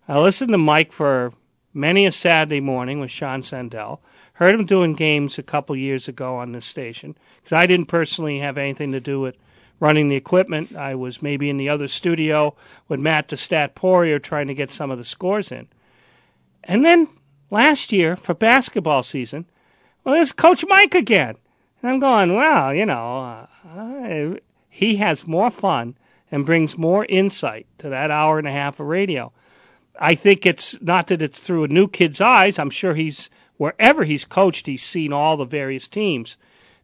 [0.07, 1.33] I listened to Mike for
[1.73, 3.99] many a Saturday morning with Sean Sandell.
[4.33, 8.39] Heard him doing games a couple years ago on this station because I didn't personally
[8.39, 9.37] have anything to do with
[9.79, 10.75] running the equipment.
[10.75, 12.55] I was maybe in the other studio
[12.87, 15.67] with Matt Stat Poirier trying to get some of the scores in.
[16.63, 17.07] And then
[17.49, 19.45] last year for basketball season,
[20.03, 21.37] well, there's Coach Mike again.
[21.81, 24.35] And I'm going, well, you know, uh,
[24.69, 25.95] he has more fun
[26.31, 29.31] and brings more insight to that hour and a half of radio.
[29.99, 32.59] I think it's not that it's through a new kid's eyes.
[32.59, 36.37] I'm sure he's wherever he's coached, he's seen all the various teams.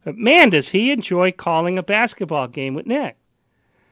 [0.04, 3.16] But man, does he enjoy calling a basketball game with Nick.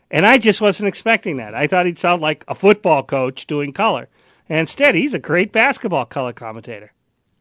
[0.09, 1.55] And I just wasn't expecting that.
[1.55, 4.09] I thought he'd sound like a football coach doing color.
[4.49, 6.91] And instead, he's a great basketball color commentator.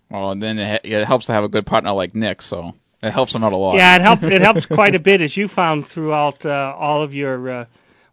[0.09, 3.33] Well, and then it helps to have a good partner like Nick, so it helps
[3.33, 3.77] them out a lot.
[3.77, 4.23] Yeah, it helps.
[4.23, 7.65] It helps quite a bit, as you found throughout uh, all of your uh,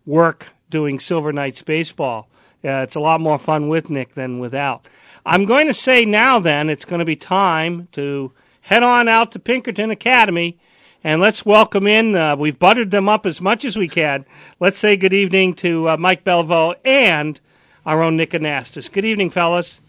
[0.05, 2.29] work doing Silver Knights baseball.
[2.63, 4.87] Uh, it's a lot more fun with Nick than without.
[5.25, 9.31] I'm going to say now, then, it's going to be time to head on out
[9.33, 10.57] to Pinkerton Academy
[11.03, 12.15] and let's welcome in.
[12.15, 14.25] Uh, we've buttered them up as much as we can.
[14.59, 17.39] Let's say good evening to uh, Mike Belvo and
[17.85, 18.91] our own Nick Anastas.
[18.91, 19.79] Good evening, fellas.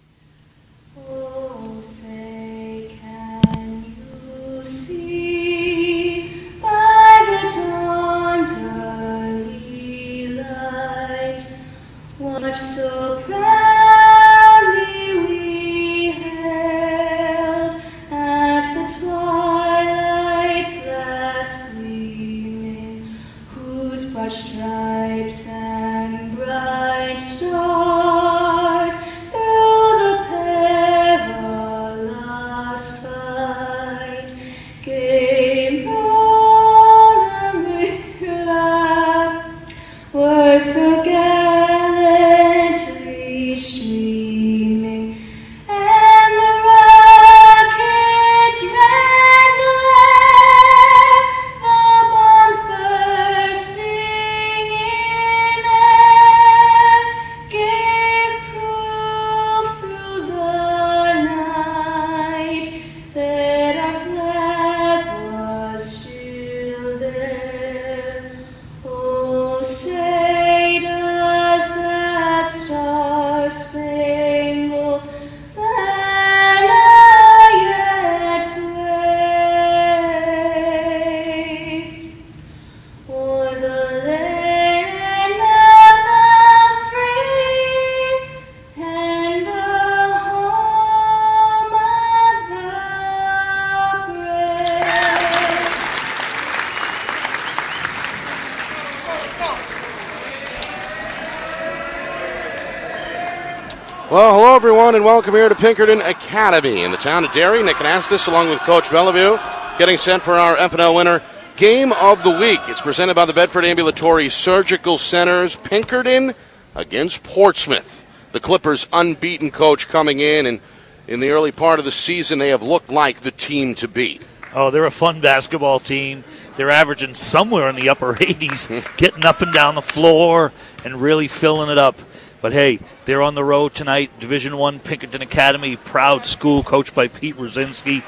[104.99, 107.63] And welcome here to Pinkerton Academy in the town of Derry.
[107.63, 109.39] Nick Anastas, along with Coach Bellevue,
[109.79, 111.23] getting sent for our FNL Winter
[111.57, 112.59] game of the week.
[112.65, 115.55] It's presented by the Bedford Ambulatory Surgical Centers.
[115.55, 116.35] Pinkerton
[116.75, 118.05] against Portsmouth.
[118.33, 120.59] The Clippers' unbeaten coach coming in, and
[121.07, 124.21] in the early part of the season, they have looked like the team to beat.
[124.53, 126.25] Oh, they're a fun basketball team.
[126.57, 130.53] They're averaging somewhere in the upper 80s, getting up and down the floor
[130.85, 132.01] and really filling it up.
[132.41, 134.11] But hey, they're on the road tonight.
[134.21, 138.05] Division One Pinkerton Academy, proud school, coached by Pete Rosinski.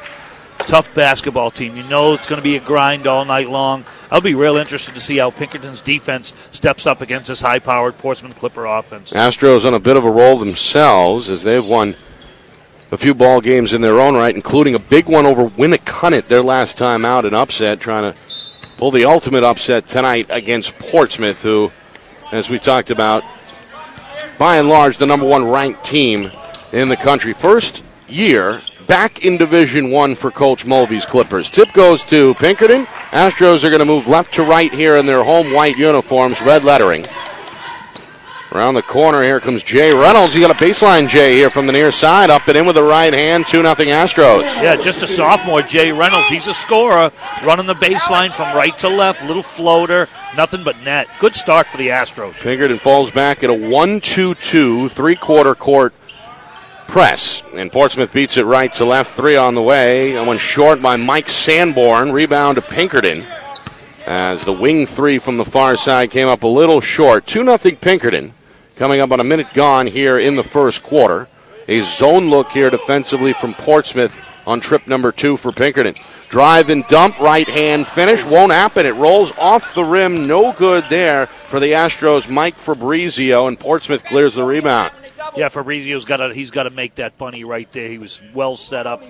[0.58, 1.76] Tough basketball team.
[1.76, 3.84] You know it's going to be a grind all night long.
[4.10, 8.38] I'll be real interested to see how Pinkerton's defense steps up against this high-powered Portsmouth
[8.38, 9.12] Clipper offense.
[9.12, 11.96] Astros on a bit of a roll themselves as they've won
[12.92, 16.42] a few ball games in their own right, including a big one over Winnacunnet their
[16.42, 18.18] last time out, an upset, trying to
[18.76, 21.70] pull the ultimate upset tonight against Portsmouth, who,
[22.32, 23.22] as we talked about,
[24.40, 26.30] by and large, the number one ranked team
[26.72, 27.34] in the country.
[27.34, 31.50] First year back in Division One for Coach Mulvey's Clippers.
[31.50, 32.86] Tip goes to Pinkerton.
[33.10, 36.64] Astros are going to move left to right here in their home white uniforms, red
[36.64, 37.04] lettering.
[38.52, 40.34] Around the corner, here comes Jay Reynolds.
[40.34, 42.82] He got a baseline Jay here from the near side, up and in with the
[42.82, 44.60] right hand, 2 0 Astros.
[44.60, 46.26] Yeah, just a sophomore, Jay Reynolds.
[46.26, 47.12] He's a scorer,
[47.44, 51.06] running the baseline from right to left, little floater, nothing but net.
[51.20, 52.34] Good start for the Astros.
[52.40, 55.94] Pinkerton falls back at a 1 2 2, three quarter court
[56.88, 57.44] press.
[57.54, 60.16] And Portsmouth beats it right to left, three on the way.
[60.16, 62.10] And one short by Mike Sanborn.
[62.10, 63.24] Rebound to Pinkerton.
[64.06, 67.26] As the wing three from the far side came up a little short.
[67.26, 68.34] 2 0 Pinkerton.
[68.80, 71.28] Coming up on a minute gone here in the first quarter.
[71.68, 75.96] A zone look here defensively from Portsmouth on trip number two for Pinkerton.
[76.30, 78.24] Drive and dump, right hand finish.
[78.24, 78.86] Won't happen.
[78.86, 80.26] It rolls off the rim.
[80.26, 82.30] No good there for the Astros.
[82.30, 84.92] Mike Fabrizio, and Portsmouth clears the rebound.
[85.36, 87.90] Yeah, Fabrizio's got to he's got to make that bunny right there.
[87.90, 89.02] He was well set up,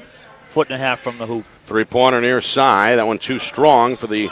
[0.42, 1.44] foot and a half from the hoop.
[1.60, 2.98] Three pointer near side.
[2.98, 4.30] That one too strong for the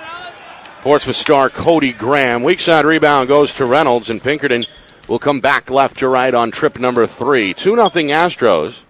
[0.81, 2.43] Portsmouth star Cody Graham.
[2.43, 4.65] Weak side rebound goes to Reynolds, and Pinkerton
[5.09, 7.55] will come back left to right on trip number three.
[7.55, 8.83] 2 0 Astros.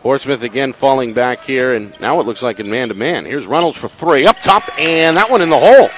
[0.00, 3.26] Portsmouth again falling back here, and now it looks like in man to man.
[3.26, 4.26] Here's Reynolds for three.
[4.26, 5.90] Up top, and that one in the hole.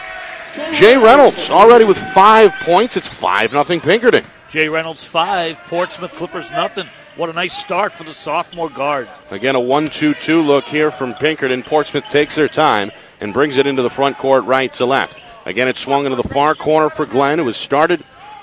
[0.73, 2.97] Jay Reynolds already with five points.
[2.97, 4.25] It's 5 0 Pinkerton.
[4.51, 6.87] Jay Reynolds five, Portsmouth Clippers nothing.
[7.17, 9.09] What a nice start for the sophomore guard.
[9.31, 11.63] Again, a 1 2 2 look here from Pinkerton.
[11.63, 15.23] Portsmouth takes their time and brings it into the front court right to left.
[15.47, 18.03] Again, it's swung into the far corner for Glenn, who has started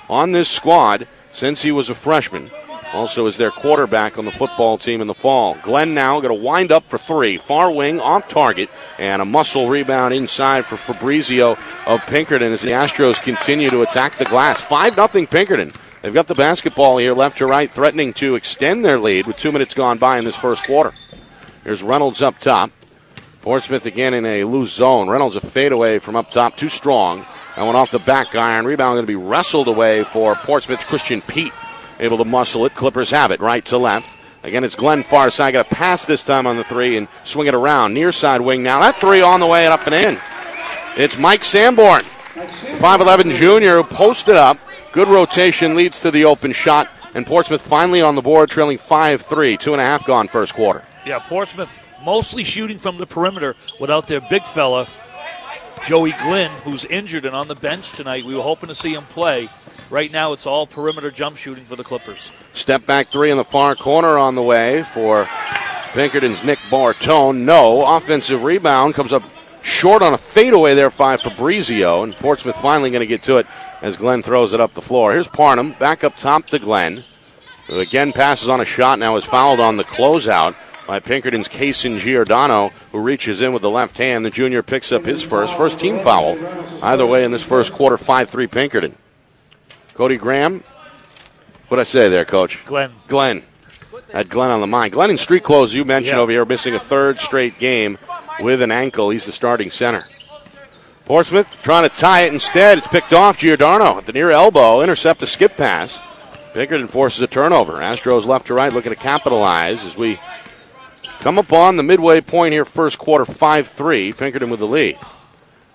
[0.10, 2.52] on this squad since he was a freshman.
[2.92, 5.56] Also, is their quarterback on the football team in the fall.
[5.62, 7.38] Glenn now going to wind up for three.
[7.38, 8.68] Far wing, off target,
[8.98, 14.18] and a muscle rebound inside for Fabrizio of Pinkerton as the Astros continue to attack
[14.18, 14.60] the glass.
[14.60, 15.72] 5 0 Pinkerton.
[16.02, 19.52] They've got the basketball here left to right, threatening to extend their lead with two
[19.52, 20.94] minutes gone by in this first quarter.
[21.64, 22.72] Here's Reynolds up top.
[23.42, 25.10] Portsmouth again in a loose zone.
[25.10, 27.26] Reynolds a fadeaway from up top, too strong.
[27.60, 28.64] That one off the back iron.
[28.64, 31.52] Rebound going to be wrestled away for Portsmouth's Christian Pete.
[32.00, 32.74] Able to muscle it.
[32.74, 34.16] Clippers have it right to left.
[34.44, 35.30] Again, it's Glenn far.
[35.30, 37.94] Got a pass this time on the three and swing it around.
[37.94, 38.80] Near side wing now.
[38.80, 40.18] That three on the way and up and in.
[40.96, 44.58] It's Mike Sanborn, 5'11 junior, who posted up.
[44.94, 46.88] Good rotation leads to the open shot.
[47.14, 49.58] And Portsmouth finally on the board, trailing 5 3.
[49.58, 50.86] Two and a half gone first quarter.
[51.06, 54.88] Yeah, Portsmouth mostly shooting from the perimeter without their big fella,
[55.84, 58.26] Joey Glynn, who's injured and on the bench tonight.
[58.26, 59.50] We were hoping to see him play.
[59.90, 62.32] Right now, it's all perimeter jump shooting for the Clippers.
[62.54, 65.28] Step back three in the far corner on the way for
[65.94, 67.40] Pinkerton's Nick Bortone.
[67.40, 67.96] No.
[67.96, 69.24] Offensive rebound comes up
[69.62, 73.48] short on a fadeaway there by Fabrizio, and Portsmouth finally going to get to it
[73.82, 75.12] as Glenn throws it up the floor.
[75.12, 77.04] Here's Parham back up top to Glenn,
[77.68, 80.56] who again passes on a shot, now is fouled on the closeout
[80.90, 84.26] by Pinkerton's Cason Giordano, who reaches in with the left hand.
[84.26, 86.36] The junior picks up his first, first team foul.
[86.82, 88.96] Either way, in this first quarter, 5 3 Pinkerton.
[89.94, 90.64] Cody Graham.
[91.68, 92.66] What'd I say there, Coach?
[92.66, 92.92] Glenn.
[93.08, 93.44] Glenn.
[94.12, 94.94] Had Glenn on the mind.
[94.94, 96.24] Glenn in street clothes, you mentioned Yeah.
[96.24, 98.00] over here, missing a third straight game
[98.40, 99.12] with an ankle.
[99.12, 100.06] He's the starting center.
[101.06, 102.80] Portsmouth trying to tie it instead.
[102.80, 104.82] It's picked off Giordano at the near elbow.
[104.82, 106.00] Intercept a skip pass.
[106.56, 107.74] Pinkerton forces a turnover.
[107.74, 110.20] Astros left to right looking to capitalize as we
[111.20, 114.14] come upon the midway point here, first quarter 5 3.
[114.14, 114.98] Pinkerton with the lead.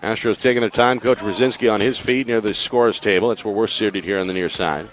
[0.02, 1.00] Astros taking their time.
[1.00, 3.30] Coach Brzezinski on his feet near the scorer's table.
[3.30, 4.88] That's where we're seated here on the near side.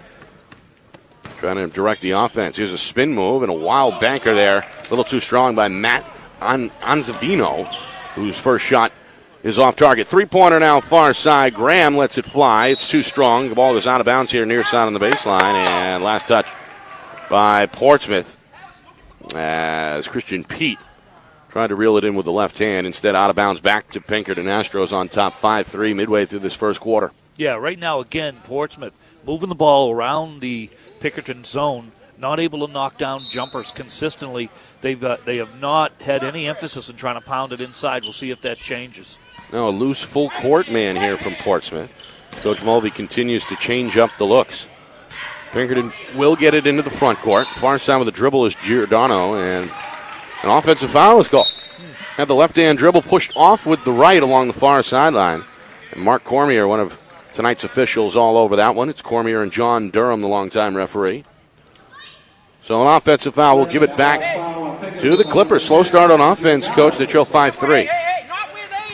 [1.40, 2.56] Trying to direct the offense.
[2.56, 4.60] Here's a spin move and a wild banker there.
[4.60, 6.06] A little too strong by Matt
[6.40, 7.66] An- Anzavino,
[8.14, 8.94] whose first shot
[9.44, 10.08] is off target.
[10.08, 11.56] Three pointer now, far side.
[11.56, 12.68] Graham lets it fly.
[12.68, 13.50] It's too strong.
[13.50, 15.68] The ball goes out of bounds here, near side on the baseline.
[15.68, 16.48] And last touch
[17.30, 18.38] by Portsmouth
[19.36, 20.80] as Christian Pete
[21.50, 22.88] tried to reel it in with the left hand.
[22.88, 24.46] Instead, out of bounds back to Pinkerton.
[24.46, 27.12] Astros on top 5 3 midway through this first quarter.
[27.38, 28.94] Yeah, right now, again, Portsmouth
[29.26, 34.50] moving the ball around the Pinkerton zone, not able to knock down jumpers consistently.
[34.82, 38.04] They've uh, they have not had any emphasis in trying to pound it inside.
[38.04, 39.18] We'll see if that changes.
[39.52, 41.94] Now a loose full court man here from Portsmouth.
[42.42, 44.68] Coach Mulvey continues to change up the looks.
[45.52, 47.48] Pinkerton will get it into the front court.
[47.48, 49.70] Far side with the dribble is Giordano, and
[50.44, 51.52] an offensive foul is called.
[52.16, 55.44] Had the left hand dribble pushed off with the right along the far sideline.
[55.92, 57.00] And Mark Cormier, one of
[57.34, 58.90] tonight's officials, all over that one.
[58.90, 61.24] It's Cormier and John Durham, the longtime referee.
[62.62, 64.22] So an offensive foul will give it back
[65.00, 65.66] to the Clippers.
[65.66, 66.98] Slow start on offense, coach.
[66.98, 67.90] They trail 5 3.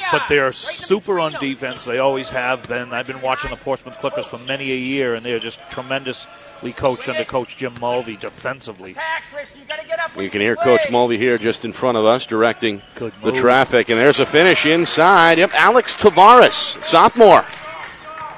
[0.10, 1.84] But they're super on defense.
[1.84, 2.94] They always have been.
[2.94, 6.28] I've been watching the Portsmouth Clippers for many a year, and they're just tremendous
[6.76, 8.96] coached under Coach Jim Mulvey defensively.
[10.18, 13.90] You can hear Coach Mulvey here just in front of us directing the traffic.
[13.90, 15.38] And there's a finish inside.
[15.38, 17.46] Yep, Alex Tavares, sophomore.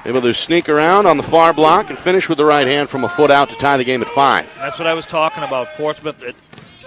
[0.04, 3.04] Able to sneak around on the far block and finish with the right hand from
[3.04, 4.50] a foot out to tie the game at five.
[4.56, 5.74] That's what I was talking about.
[5.74, 6.34] Portsmouth at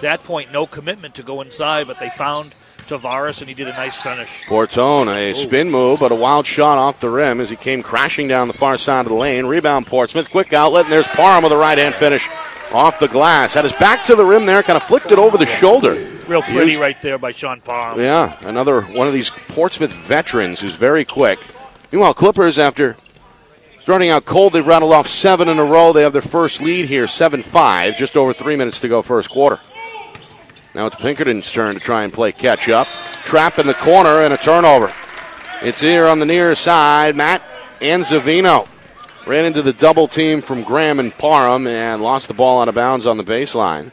[0.04, 2.54] that point, no commitment to go inside, but they found
[2.86, 4.44] Tavares and he did a nice finish.
[4.44, 5.32] Bortone, a oh.
[5.32, 8.54] spin move, but a wild shot off the rim as he came crashing down the
[8.54, 9.46] far side of the lane.
[9.46, 12.28] Rebound Portsmouth, quick outlet, and there's Parham with a right hand finish
[12.72, 13.54] off the glass.
[13.54, 15.94] Had his back to the rim there, kind of flicked it over the shoulder.
[16.26, 17.98] Real pretty Used- right there by Sean Parham.
[17.98, 21.38] Yeah, another one of these Portsmouth veterans who's very quick.
[21.92, 22.96] Meanwhile, Clippers, after
[23.80, 25.92] starting out cold, they've rattled off seven in a row.
[25.92, 29.30] They have their first lead here, 7 5, just over three minutes to go, first
[29.30, 29.60] quarter.
[30.74, 32.88] Now it's Pinkerton's turn to try and play catch up.
[33.24, 34.92] Trap in the corner and a turnover.
[35.62, 37.14] It's here on the near side.
[37.14, 37.42] Matt
[37.80, 38.66] Anzavino
[39.24, 42.74] ran into the double team from Graham and Parham and lost the ball out of
[42.74, 43.92] bounds on the baseline.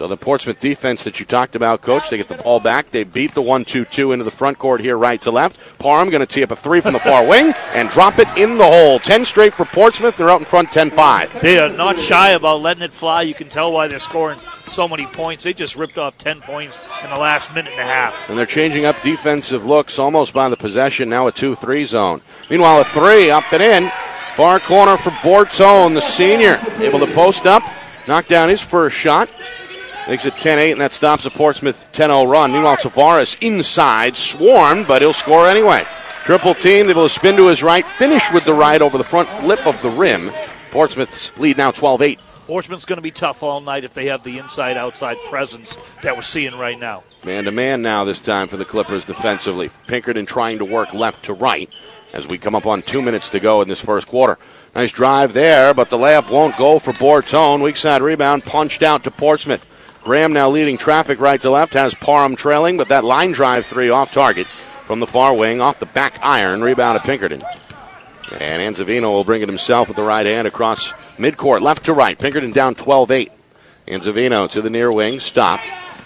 [0.00, 2.90] So the Portsmouth defense that you talked about, coach, they get the ball back.
[2.90, 5.60] They beat the 1 2 2 into the front court here, right to left.
[5.78, 8.56] Parham going to tee up a three from the far wing and drop it in
[8.56, 8.98] the hole.
[8.98, 10.16] 10 straight for Portsmouth.
[10.16, 11.42] They're out in front 10 5.
[11.42, 13.20] They are not shy about letting it fly.
[13.20, 15.44] You can tell why they're scoring so many points.
[15.44, 18.30] They just ripped off 10 points in the last minute and a half.
[18.30, 21.10] And they're changing up defensive looks almost by the possession.
[21.10, 22.22] Now a 2 3 zone.
[22.48, 23.92] Meanwhile, a three up and in.
[24.34, 26.58] Far corner for Bortone, the senior.
[26.78, 27.62] Able to post up,
[28.08, 29.28] knock down his first shot.
[30.08, 32.52] Makes it 10 8, and that stops a Portsmouth 10 0 run.
[32.52, 35.86] Meanwhile, Tavares inside, swarmed, but he'll score anyway.
[36.24, 39.44] Triple team, able to spin to his right, finish with the right over the front
[39.44, 40.30] lip of the rim.
[40.70, 42.20] Portsmouth's lead now 12 8.
[42.46, 46.16] Portsmouth's going to be tough all night if they have the inside outside presence that
[46.16, 47.04] we're seeing right now.
[47.24, 49.70] Man to man now this time for the Clippers defensively.
[49.86, 51.72] Pinkerton trying to work left to right
[52.12, 54.36] as we come up on two minutes to go in this first quarter.
[54.74, 57.62] Nice drive there, but the layup won't go for Bortone.
[57.62, 59.66] Weak side rebound punched out to Portsmouth.
[60.02, 63.90] Graham now leading traffic right to left, has Parham trailing, but that line drive three
[63.90, 64.46] off target
[64.84, 67.42] from the far wing, off the back iron, rebound to Pinkerton.
[68.38, 72.18] And Anzavino will bring it himself with the right hand across midcourt, left to right.
[72.18, 73.32] Pinkerton down 12 8.
[73.88, 75.60] Anzavino to the near wing, stop.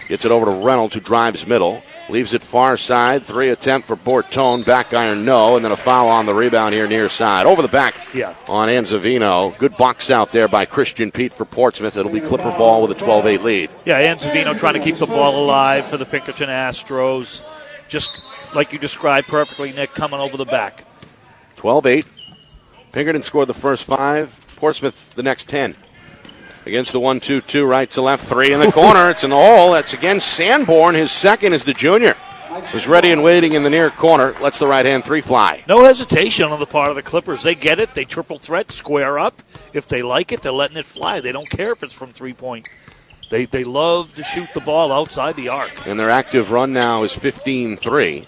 [0.09, 1.83] Gets it over to Reynolds, who drives middle.
[2.11, 3.23] Leaves it far side.
[3.25, 4.65] Three attempt for Bortone.
[4.67, 5.57] Back iron, no.
[5.57, 7.47] And then a foul on the rebound here near side.
[7.47, 8.35] Over the back Yeah.
[8.47, 9.57] on Anzavino.
[9.57, 11.97] Good box out there by Christian Pete for Portsmouth.
[11.97, 13.71] It'll be Clipper ball with a 12 8 lead.
[13.87, 17.43] Yeah, Anzavino trying to keep the ball alive for the Pinkerton Astros.
[17.89, 18.11] Just
[18.55, 20.85] like you described perfectly, Nick, coming over the back.
[21.57, 22.07] 12 8.
[22.93, 24.39] Pinkerton scored the first five.
[24.57, 25.75] Portsmouth the next 10.
[26.67, 29.11] Against the 1 2 2, right to left, three in the corner.
[29.11, 29.73] It's in the hole.
[29.73, 30.95] That's again Sanborn.
[30.95, 32.17] His second is the junior.
[32.73, 34.35] Was ready and waiting in the near corner.
[34.41, 35.63] Lets the right hand three fly.
[35.69, 37.43] No hesitation on the part of the Clippers.
[37.43, 37.95] They get it.
[37.95, 39.43] They triple threat, square up.
[39.75, 41.21] If they like it, they're letting it fly.
[41.21, 42.69] They don't care if it's from three point.
[43.29, 45.87] They, they love to shoot the ball outside the arc.
[45.87, 48.27] And their active run now is 15 3.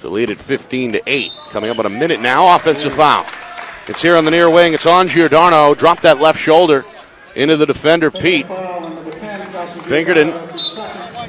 [0.00, 1.30] To lead at 15 to 8.
[1.50, 2.56] Coming up in a minute now.
[2.56, 3.26] Offensive foul.
[3.86, 4.72] It's here on the near wing.
[4.74, 5.74] It's on Giordano.
[5.74, 6.84] Drop that left shoulder
[7.34, 8.46] into the defender, Pete.
[9.84, 10.30] Pinkerton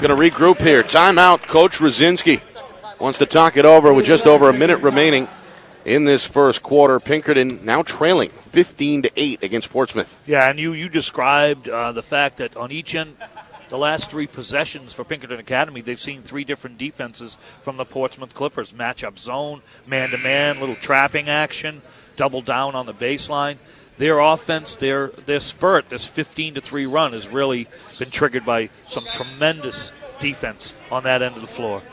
[0.02, 0.84] going to regroup here.
[0.84, 1.48] Timeout.
[1.48, 2.42] Coach Rosinski
[3.00, 5.28] wants to talk it over with just over a minute remaining
[5.86, 7.00] in this first quarter.
[7.00, 10.22] Pinkerton now trailing 15 to 8 against Portsmouth.
[10.26, 13.16] Yeah, and you, you described uh, the fact that on each end,
[13.70, 18.34] the last three possessions for Pinkerton Academy, they've seen three different defenses from the Portsmouth
[18.34, 21.82] Clippers matchup zone, man to man, little trapping action,
[22.16, 23.58] double down on the baseline.
[24.02, 27.68] Their offense, their their spurt, this 15 to 3 run has really
[28.00, 31.84] been triggered by some tremendous defense on that end of the floor.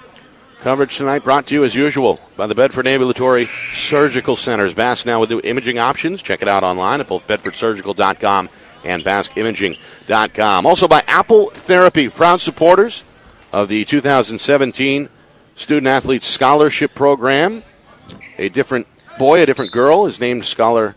[0.61, 3.45] Coverage tonight brought to you as usual by the Bedford Ambulatory
[3.75, 4.73] Surgical Centers.
[4.73, 6.23] BASC now with new imaging options.
[6.23, 8.49] Check it out online at both bedfordsurgical.com
[8.87, 10.65] and baskimaging.com.
[10.65, 13.05] Also by Apple Therapy, proud supporters
[13.53, 15.11] of the 2017
[15.57, 17.63] Student Athlete Scholarship Program.
[18.39, 18.87] A different
[19.19, 20.97] boy, a different girl is named Scholar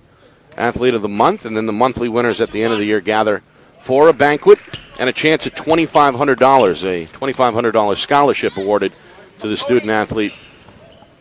[0.62, 3.01] Athlete of the Month, and then the monthly winners at the end of the year
[3.01, 3.41] gather
[3.80, 4.59] for a banquet
[4.99, 6.20] and a chance at $2,500,
[6.84, 8.93] a $2,500 scholarship awarded
[9.39, 10.36] to the student athlete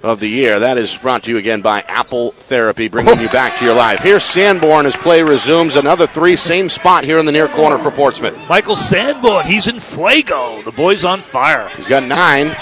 [0.02, 0.60] of the year.
[0.60, 4.00] That is brought to you again by Apple Therapy, bringing you back to your life.
[4.02, 5.76] Here's Sanborn as play resumes.
[5.76, 8.46] Another three, same spot here in the near corner for Portsmouth.
[8.46, 10.60] Michael Sanborn, he's in fuego.
[10.62, 11.70] The boy's on fire.
[11.76, 12.54] He's got nine.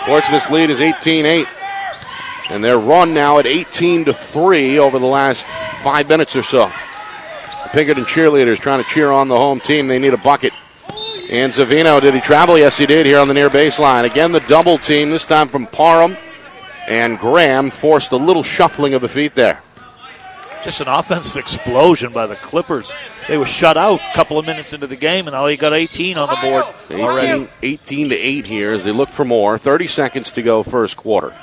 [0.00, 1.46] Portsmouth's lead is 18 8.
[2.50, 5.46] And their run now at 18 to 3 over the last
[5.84, 6.66] five minutes or so.
[7.64, 9.86] The Pinkerton cheerleaders trying to cheer on the home team.
[9.86, 10.54] They need a bucket.
[11.28, 12.56] Anzavino, did he travel?
[12.56, 14.04] Yes, he did here on the near baseline.
[14.04, 16.16] Again, the double team, this time from Parham.
[16.86, 19.62] And Graham forced a little shuffling of the feet there.
[20.62, 22.94] just an offensive explosion by the Clippers.
[23.28, 25.74] They were shut out a couple of minutes into the game, and now they got
[25.74, 27.48] 18 on the board 18, already.
[27.62, 29.58] 18 to 8 here as they look for more.
[29.58, 31.34] 30 seconds to go, first quarter.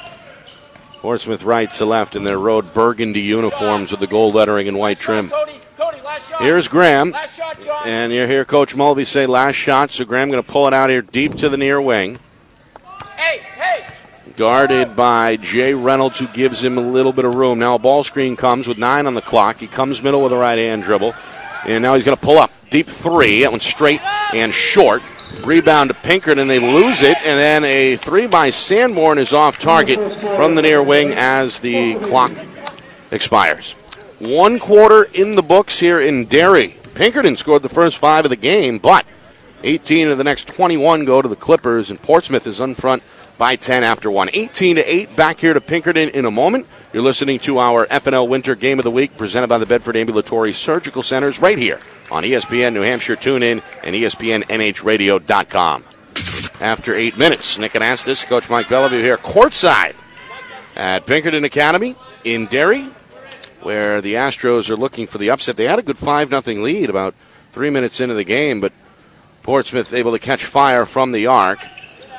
[1.02, 4.99] Portsmouth right to left in their road burgundy uniforms with the gold lettering and white
[4.99, 5.32] trim.
[6.39, 7.16] Here's Graham,
[7.86, 10.91] and you hear Coach Mulvey say last shot, so Graham going to pull it out
[10.91, 12.20] here deep to the near wing.
[14.38, 17.58] Guarded by Jay Reynolds, who gives him a little bit of room.
[17.60, 19.58] Now a ball screen comes with nine on the clock.
[19.58, 21.14] He comes middle with a right hand dribble.
[21.66, 22.49] And now he's going to pull up.
[22.70, 23.41] Deep three.
[23.41, 24.02] That one's straight
[24.34, 25.04] and short.
[25.43, 26.39] Rebound to Pinkerton.
[26.39, 27.17] and They lose it.
[27.17, 31.95] And then a three by Sanborn is off target from the near wing as the
[31.95, 32.32] clock
[33.11, 33.73] expires.
[34.19, 36.75] One quarter in the books here in Derry.
[36.93, 39.05] Pinkerton scored the first five of the game, but
[39.63, 43.01] 18 of the next 21 go to the Clippers, and Portsmouth is on front
[43.38, 44.29] by 10 after one.
[44.34, 45.15] 18 to 8.
[45.15, 46.67] Back here to Pinkerton in a moment.
[46.93, 50.53] You're listening to our FNL Winter Game of the Week presented by the Bedford Ambulatory
[50.53, 51.79] Surgical Centers right here
[52.12, 55.86] on ESPN New Hampshire TuneIn and E ESPNNHradio.com.
[56.59, 59.95] After eight minutes, Nick Anastas, Coach Mike Bellevue here courtside
[60.76, 62.88] at Pinkerton Academy in Derry,
[63.62, 65.57] where the Astros are looking for the upset.
[65.57, 67.16] They had a good 5 0 lead about
[67.51, 68.74] three minutes into the game, but
[69.41, 71.59] Portsmouth able to catch fire from the arc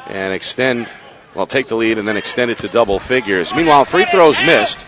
[0.07, 0.88] and extend,
[1.34, 3.55] well, take the lead and then extend it to double figures.
[3.55, 4.84] Meanwhile, free throws missed,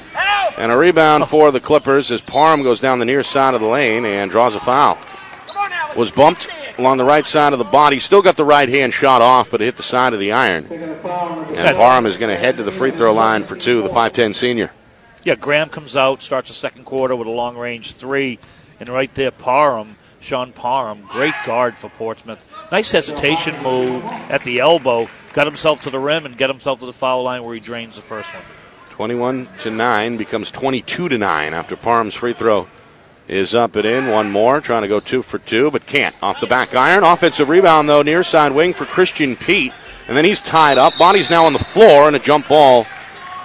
[0.56, 3.66] and a rebound for the Clippers as Parham goes down the near side of the
[3.66, 4.98] lane and draws a foul.
[5.96, 6.48] Was bumped
[6.78, 7.98] along the right side of the body.
[7.98, 10.66] Still got the right hand shot off, but it hit the side of the iron.
[10.66, 14.34] And Parham is going to head to the free throw line for two, the 5'10
[14.34, 14.72] senior.
[15.22, 18.38] Yeah, Graham comes out, starts the second quarter with a long range three,
[18.78, 22.40] and right there, Parham, Sean Parham, great guard for Portsmouth.
[22.70, 26.86] Nice hesitation move at the elbow, got himself to the rim and get himself to
[26.86, 28.42] the foul line where he drains the first one.
[28.94, 32.68] 21 to 9 becomes 22 to 9 after Parham's free throw
[33.26, 34.06] is up and in.
[34.06, 36.14] One more, trying to go two for two, but can't.
[36.22, 37.02] Off the back iron.
[37.02, 39.72] Offensive rebound, though, near side wing for Christian Pete.
[40.06, 40.96] And then he's tied up.
[40.96, 42.86] Body's now on the floor, and a jump ball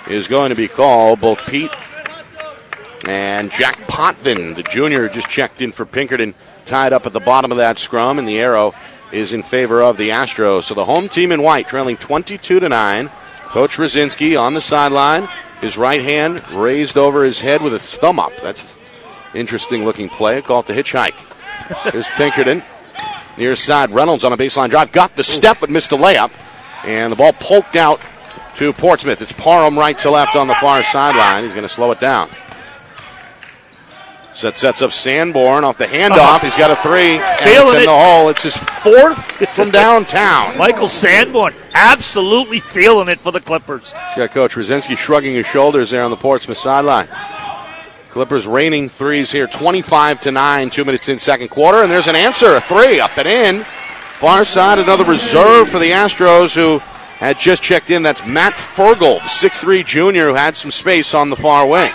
[0.08, 1.20] is going to be called.
[1.20, 1.76] Both Pete
[3.08, 6.36] and Jack Potvin, the junior, just checked in for Pinkerton,
[6.68, 8.76] tied up at the bottom of that scrum, and the arrow
[9.12, 10.66] is in favor of the Astros.
[10.66, 13.10] So the home team in white trailing 22 to 9.
[13.50, 15.28] Coach Rosinski on the sideline,
[15.60, 18.32] his right hand raised over his head with his thumb up.
[18.44, 18.78] That's
[19.34, 20.42] interesting looking play.
[20.42, 21.16] Call it the hitchhike.
[21.92, 22.64] Here's Pinkerton.
[23.38, 24.92] Near side, Reynolds on a baseline drive.
[24.92, 26.32] Got the step, but missed a layup.
[26.84, 28.02] And the ball poked out
[28.56, 29.22] to Portsmouth.
[29.22, 31.44] It's Parham right to left on the far sideline.
[31.44, 32.30] He's going to slow it down.
[34.34, 36.18] So that sets up Sanborn off the handoff.
[36.18, 36.40] Uh-huh.
[36.40, 37.18] He's got a three.
[37.44, 37.86] Feeling in it.
[37.86, 38.30] the hole.
[38.30, 39.20] It's his fourth
[39.50, 40.58] from downtown.
[40.58, 43.92] Michael Sanborn absolutely feeling it for the Clippers.
[43.92, 47.08] He's got Coach Rosinski shrugging his shoulders there on the Portsmouth sideline.
[48.12, 52.16] Clippers raining threes here, 25 to 9, two minutes in second quarter, and there's an
[52.16, 53.64] answer, a three up and in.
[54.18, 56.80] Far side, another reserve for the Astros who
[57.18, 58.02] had just checked in.
[58.02, 61.92] That's Matt Fergal, 6'3 junior, who had some space on the far wing.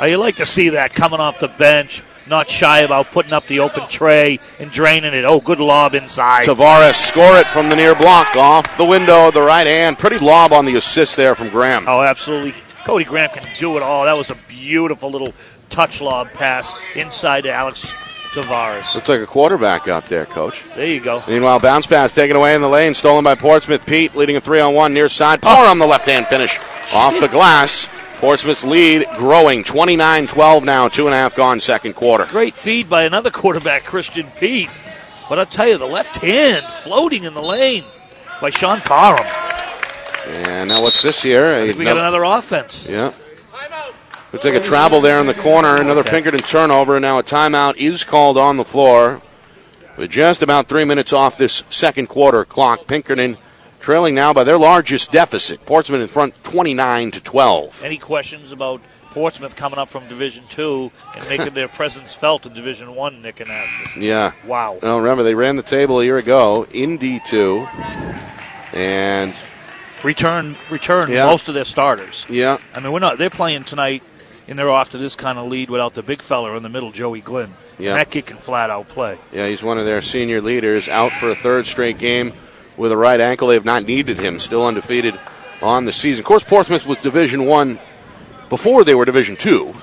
[0.00, 3.46] Oh, you like to see that coming off the bench, not shy about putting up
[3.48, 5.26] the open trey and draining it.
[5.26, 6.46] Oh, good lob inside.
[6.46, 9.98] Tavares score it from the near block, off the window the right hand.
[9.98, 11.84] Pretty lob on the assist there from Graham.
[11.86, 12.54] Oh, absolutely.
[12.86, 14.06] Cody Graham can do it all.
[14.06, 15.34] That was a beautiful little
[15.68, 17.94] touch lob pass inside to Alex
[18.32, 18.94] Tavares.
[18.94, 20.64] Looks like a quarterback out there, Coach.
[20.76, 21.22] There you go.
[21.28, 23.84] Meanwhile, bounce pass taken away in the lane, stolen by Portsmouth.
[23.84, 25.42] Pete leading a three on one near side.
[25.42, 26.58] Power on the left hand finish
[26.94, 27.86] off the glass.
[28.20, 32.26] Portsmouth's lead growing 29 12 now, two and a half gone second quarter.
[32.26, 34.68] Great feed by another quarterback, Christian Pete.
[35.30, 37.84] But I'll tell you, the left hand floating in the lane
[38.42, 39.26] by Sean Parham.
[40.26, 41.64] And now what's this here?
[41.74, 42.86] We got another offense.
[42.86, 43.14] Yeah.
[44.32, 45.80] We take a travel there in the corner.
[45.80, 49.22] Another Pinkerton turnover, and now a timeout is called on the floor.
[49.96, 53.38] With just about three minutes off this second quarter clock, Pinkerton
[53.80, 55.64] trailing now by their largest deficit.
[55.66, 57.82] Portsmouth in front, 29 to 12.
[57.84, 62.52] Any questions about Portsmouth coming up from Division Two and making their presence felt in
[62.52, 63.96] Division One, Nick Anastas?
[64.00, 64.32] Yeah.
[64.46, 64.78] Wow.
[64.80, 67.66] Well, remember they ran the table a year ago in D two,
[68.72, 69.34] and
[70.02, 71.26] Return return Yeah.
[71.26, 72.24] most of their starters.
[72.30, 73.18] yeah, I mean, we're not.
[73.18, 74.02] They're playing tonight,
[74.48, 76.90] and they're off to this kind of lead without the big fella in the middle,
[76.90, 77.52] Joey Glynn.
[77.78, 77.90] Yeah.
[77.90, 79.18] And that kid can flat out play.
[79.32, 82.32] yeah, he's one of their senior leaders, out for a third straight game
[82.80, 83.48] with a right ankle.
[83.48, 85.18] They have not needed him, still undefeated
[85.62, 86.22] on the season.
[86.22, 87.78] Of course, Portsmouth was Division one
[88.48, 89.74] before they were Division two.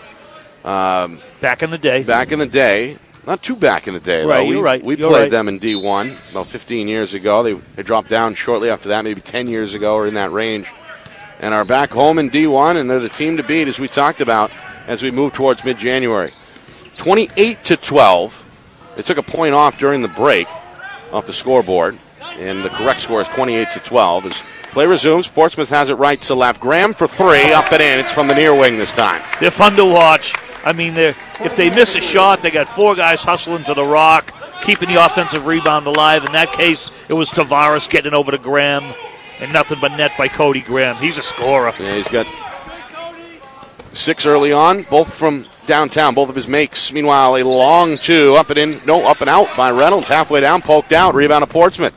[0.66, 2.98] Um, Back in the day, back in the day.
[3.26, 4.46] Not too back in the day, Right, though.
[4.48, 5.32] We, right, We you're played right.
[5.32, 7.44] them in D1 about 15 years ago.
[7.44, 10.72] They, they dropped down shortly after that, maybe 10 years ago or in that range,
[11.42, 14.22] and are back home in D1, and they're the team to beat, as we talked
[14.22, 14.50] about
[14.88, 16.32] as we move towards mid January.
[16.96, 18.94] 28 to 12.
[18.96, 20.48] They took a point off during the break
[21.12, 22.00] off the scoreboard,
[22.40, 24.26] and the correct score is 28 to 12.
[24.26, 26.62] As play resumes, Portsmouth has it right to left.
[26.62, 28.00] Graham for three, up and in.
[28.00, 29.22] It's from the near wing this time.
[29.40, 30.34] They're fun to watch.
[30.64, 33.84] I mean, they're, if they miss a shot, they got four guys hustling to the
[33.84, 36.26] rock, keeping the offensive rebound alive.
[36.26, 38.84] In that case, it was Tavares getting over to Graham,
[39.40, 40.98] and nothing but net by Cody Graham.
[40.98, 41.72] He's a scorer.
[41.80, 42.28] Yeah, he's got
[43.94, 46.92] six early on, both from downtown, both of his makes.
[46.92, 50.62] Meanwhile, a long two, up and in, no, up and out by Reynolds, halfway down,
[50.62, 51.94] poked out, rebound to Portsmouth.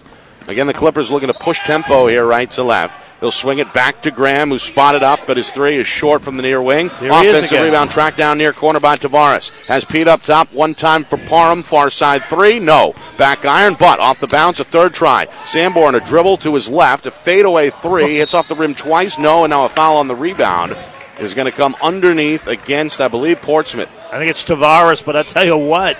[0.50, 3.20] Again, the Clippers looking to push tempo here, right to left.
[3.20, 6.36] They'll swing it back to Graham, who's spotted up, but his three is short from
[6.36, 6.90] the near wing.
[7.00, 9.52] There he is Offensive rebound tracked down near corner by Tavares.
[9.66, 12.94] Has Pete up top, one time for Parham, far side three, no.
[13.16, 15.26] Back iron, but off the bounce, a third try.
[15.44, 19.44] Sanborn, a dribble to his left, a fadeaway three, hits off the rim twice, no,
[19.44, 20.76] and now a foul on the rebound
[21.20, 23.94] is going to come underneath against, I believe, Portsmouth.
[24.12, 25.96] I think it's Tavares, but I tell you what,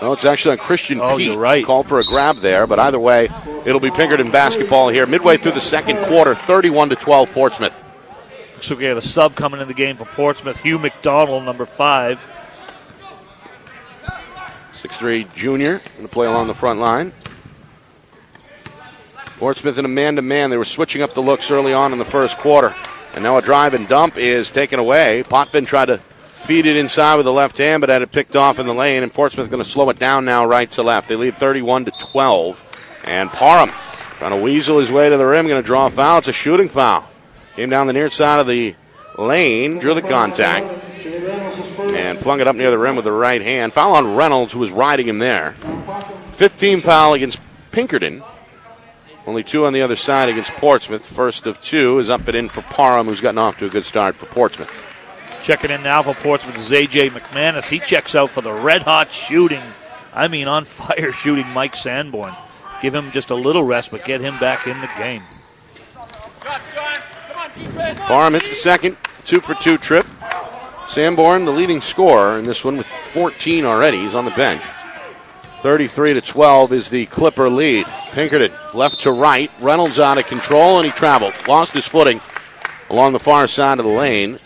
[0.00, 1.36] No, it's actually on Christian Oh, Pete.
[1.36, 1.64] right.
[1.64, 3.28] Called for a grab there, but either way,
[3.66, 5.06] it'll be Pinkerton basketball here.
[5.06, 7.84] Midway through the second quarter, 31 to 12 Portsmouth.
[8.54, 10.58] looks like we got a sub coming in the game for Portsmouth.
[10.58, 12.26] Hugh McDonald, number five.
[14.72, 17.12] 6'3 junior, going to play along the front line.
[19.38, 20.50] Portsmouth in a man to man.
[20.50, 22.74] They were switching up the looks early on in the first quarter.
[23.14, 25.24] And now a drive and dump is taken away.
[25.28, 26.00] Potvin tried to
[26.38, 29.02] feed it inside with the left hand, but had it picked off in the lane.
[29.02, 31.08] And Portsmouth going to slow it down now, right to left.
[31.08, 33.00] They lead 31 to 12.
[33.04, 33.70] And Parham
[34.18, 36.18] trying to weasel his way to the rim, going to draw a foul.
[36.18, 37.08] It's a shooting foul.
[37.54, 38.74] Came down the near side of the
[39.16, 40.66] lane, drew the contact,
[41.92, 43.72] and flung it up near the rim with the right hand.
[43.72, 45.52] Foul on Reynolds, who was riding him there.
[46.32, 47.40] 15 foul against
[47.72, 48.22] Pinkerton.
[49.26, 51.04] Only two on the other side against Portsmouth.
[51.04, 53.84] First of two is up and in for Parham, who's gotten off to a good
[53.84, 54.72] start for Portsmouth.
[55.42, 57.68] Checking in now for Portsmouth is AJ McManus.
[57.68, 59.62] He checks out for the red hot shooting.
[60.12, 62.34] I mean, on fire shooting Mike Sanborn.
[62.82, 65.22] Give him just a little rest, but get him back in the game.
[68.06, 70.06] Parham hits the second, two for two trip.
[70.86, 73.98] Sanborn, the leading scorer in this one with 14 already.
[73.98, 74.62] He's on the bench.
[75.60, 77.84] 33 to 12 is the Clipper lead.
[78.12, 79.50] Pinkerton left to right.
[79.60, 81.34] Reynolds out of control and he traveled.
[81.48, 82.20] Lost his footing
[82.88, 84.38] along the far side of the lane.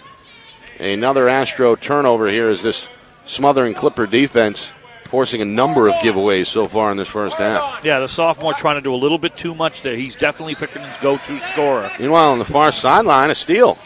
[0.82, 2.88] Another Astro turnover here as this
[3.24, 4.74] smothering Clipper defense
[5.04, 7.84] forcing a number of giveaways so far in this first half.
[7.84, 9.94] Yeah, the sophomore trying to do a little bit too much there.
[9.94, 11.88] He's definitely Pinkerton's go-to scorer.
[12.00, 13.78] Meanwhile, on the far sideline, a steal.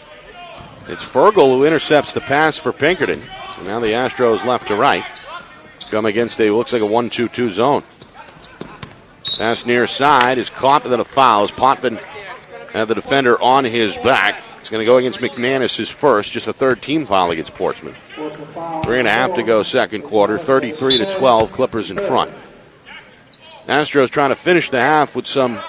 [0.88, 3.20] It's Fergal who intercepts the pass for Pinkerton.
[3.58, 5.04] And now the Astros left to right.
[5.90, 7.82] Come against a looks like a 1 2 2 zone.
[9.36, 11.46] Pass near side is caught, but then a foul.
[11.48, 11.98] Potvin
[12.78, 14.42] had the defender on his back.
[14.58, 17.96] It's going to go against McManus his first, just a third team foul against Portsmouth.
[18.84, 20.38] Three and a half to go, second quarter.
[20.38, 22.32] 33 to 12, Clippers in front.
[23.66, 25.60] Astros trying to finish the half with some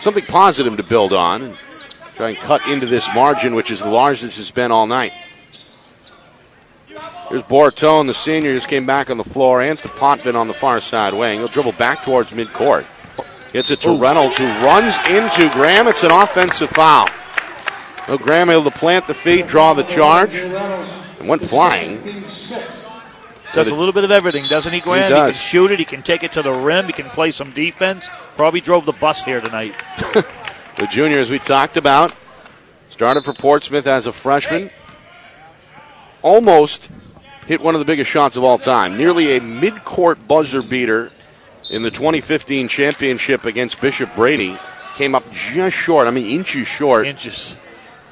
[0.00, 1.58] something positive to build on and
[2.14, 5.12] try and cut into this margin, which is the largest it's been all night.
[7.28, 9.62] Here's Bortone, the senior, just came back on the floor.
[9.62, 11.38] Hands to Potvin on the far side wing.
[11.38, 12.84] He'll dribble back towards midcourt.
[13.54, 15.86] Gets it to Reynolds, who runs into Graham.
[15.86, 17.08] It's an offensive foul.
[18.08, 22.02] Well, Graham able to plant the feet, draw the charge, and went flying.
[23.52, 25.04] Does a little bit of everything, doesn't he, Graham?
[25.04, 25.36] He does.
[25.36, 25.78] can shoot it.
[25.78, 26.86] He can take it to the rim.
[26.86, 28.10] He can play some defense.
[28.36, 29.80] Probably drove the bus here tonight.
[30.76, 32.12] The junior, as we talked about,
[32.88, 34.70] started for Portsmouth as a freshman.
[36.20, 36.90] Almost
[37.46, 38.98] hit one of the biggest shots of all time.
[38.98, 41.12] Nearly a mid-court buzzer beater
[41.70, 44.56] in the 2015 championship against Bishop Brady.
[44.96, 46.06] Came up just short.
[46.06, 47.06] I mean, inches short.
[47.06, 47.58] Inches.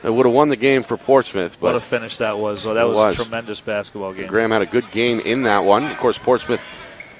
[0.02, 2.66] It would have won the game for Portsmouth, What a finish that was.
[2.66, 3.20] Oh, that was, was.
[3.20, 4.26] a tremendous basketball game.
[4.26, 5.84] Graham had a good game in that one.
[5.84, 6.66] Of course, Portsmouth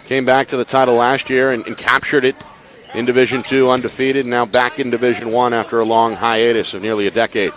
[0.06, 2.34] came back to the title last year and, and captured it
[2.92, 4.26] in Division Two, undefeated.
[4.26, 7.52] Now back in Division One after a long hiatus of nearly a decade.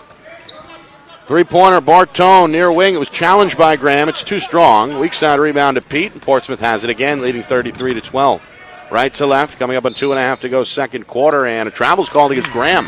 [1.26, 2.94] Three-pointer, Bortone near wing.
[2.94, 4.10] It was challenged by Graham.
[4.10, 5.00] It's too strong.
[5.00, 8.48] Weak side rebound to Pete, and Portsmouth has it again, leading 33 to 12.
[8.92, 11.68] Right to left, coming up on two and a half to go, second quarter, and
[11.68, 12.88] a travel's called against Graham.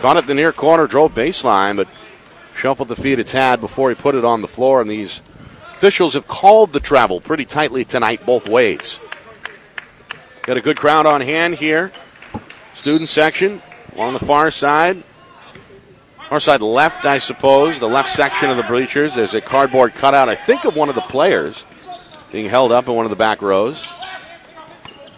[0.00, 1.86] Caught at the near corner, drove baseline, but
[2.54, 4.80] shuffled the feet it's had before he put it on the floor.
[4.80, 5.22] And these
[5.76, 8.98] officials have called the travel pretty tightly tonight, both ways.
[10.42, 11.92] Got a good crowd on hand here.
[12.72, 13.62] Student section
[13.94, 15.04] along the far side.
[16.28, 19.14] Far side left, I suppose, the left section of the bleachers.
[19.14, 21.64] There's a cardboard cutout, I think, of one of the players
[22.32, 23.86] being held up in one of the back rows.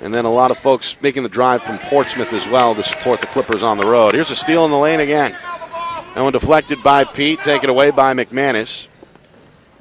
[0.04, 3.22] And then a lot of folks making the drive from Portsmouth as well to support
[3.22, 4.12] the Clippers on the road.
[4.12, 5.32] Here's a steal in the lane again.
[5.32, 8.88] That one deflected by Pete, taken away by McManus.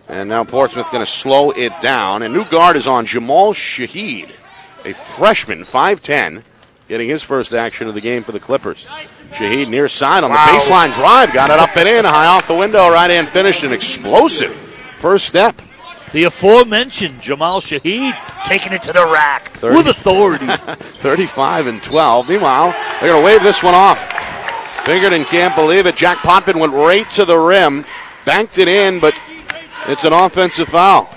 [0.08, 2.24] And now Portsmouth going to slow it down.
[2.24, 4.32] And new guard is on Jamal Shahid,
[4.86, 6.44] a freshman, 5'10,
[6.88, 8.86] getting his first action of the game for the Clippers.
[9.32, 12.56] Shahid near side on the baseline drive, got it up and in, high off the
[12.56, 14.54] window, right hand finished, an explosive
[14.96, 15.62] first step.
[16.14, 18.14] The aforementioned Jamal Shahid
[18.46, 19.76] taking it to the rack Thirty.
[19.78, 20.48] with authority.
[20.48, 22.30] 35 and 12.
[22.30, 24.10] Meanwhile, they're going to wave this one off.
[24.86, 25.96] Pinkerton can't believe it.
[25.96, 27.86] Jack Potvin went right to the rim,
[28.26, 29.18] banked it in, but
[29.88, 31.10] it's an offensive foul.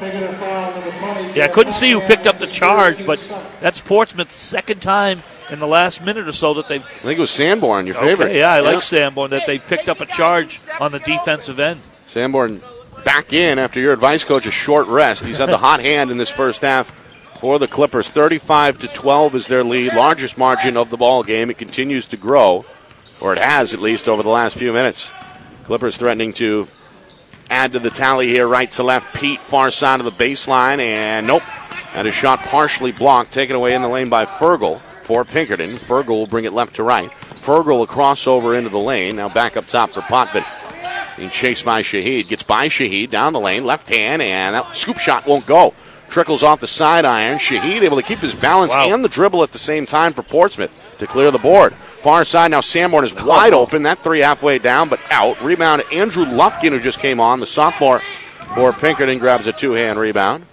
[0.00, 3.18] yeah, I couldn't see who picked up the charge, but
[3.60, 6.84] that's Portsmouth's second time in the last minute or so that they've.
[6.84, 8.26] I think it was Sanborn, your favorite.
[8.26, 11.80] Okay, yeah, I like Sanborn that they've picked up a charge on the defensive end.
[12.06, 12.60] Sanborn
[13.04, 15.24] back in after your advice coach a short rest.
[15.26, 16.90] He's had the hot hand in this first half
[17.38, 18.08] for the Clippers.
[18.08, 21.50] 35 to 12 is their lead, largest margin of the ball game.
[21.50, 22.64] It continues to grow,
[23.20, 25.12] or it has at least over the last few minutes.
[25.64, 26.66] Clippers threatening to
[27.50, 29.14] add to the tally here, right to left.
[29.14, 31.42] Pete, far side of the baseline, and nope.
[31.42, 35.76] Had a shot partially blocked, taken away in the lane by Fergal for Pinkerton.
[35.76, 37.10] Fergal will bring it left to right.
[37.10, 39.16] Fergal will cross over into the lane.
[39.16, 40.44] Now back up top for Potvin.
[41.16, 42.28] Being chased by Shahid.
[42.28, 45.74] Gets by Shahid down the lane, left hand, and that scoop shot won't go.
[46.10, 47.38] Trickles off the side iron.
[47.38, 48.92] Shahid able to keep his balance Wow.
[48.92, 51.74] and the dribble at the same time for Portsmouth to clear the board.
[51.74, 53.84] Far side now Sanborn is oh, wide open.
[53.84, 55.40] That three halfway down, but out.
[55.42, 58.02] Rebound Andrew Lufkin, who just came on, the sophomore
[58.54, 60.46] for Pinkerton, grabs a two hand rebound.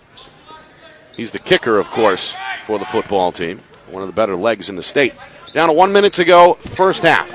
[1.16, 2.36] He's the kicker, of course,
[2.66, 3.59] for the football team.
[3.89, 5.14] One of the better legs in the state.
[5.53, 7.30] Down to one minute to go, first half.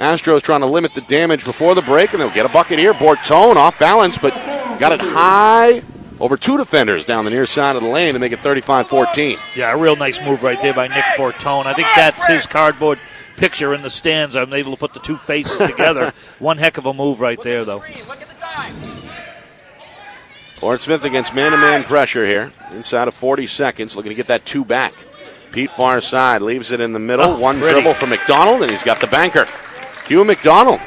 [0.00, 2.94] Astros trying to limit the damage before the break, and they'll get a bucket here.
[2.94, 4.32] Bortone off balance, but
[4.80, 5.82] got it high
[6.18, 9.38] over two defenders down the near side of the lane to make it 35 14.
[9.54, 11.66] Yeah, a real nice move right there by Nick Bortone.
[11.66, 12.98] I think that's his cardboard
[13.36, 14.36] picture in the stands.
[14.36, 16.12] I'm able to put the two faces together.
[16.38, 17.82] One heck of a move right there, though.
[20.56, 22.52] Portsmouth against man to man pressure here.
[22.72, 24.92] Inside of 40 seconds, looking to get that two back.
[25.52, 27.26] Pete far side leaves it in the middle.
[27.26, 27.74] Oh, One pretty.
[27.74, 29.46] dribble for McDonald, and he's got the banker.
[30.10, 30.80] Hugh McDonald.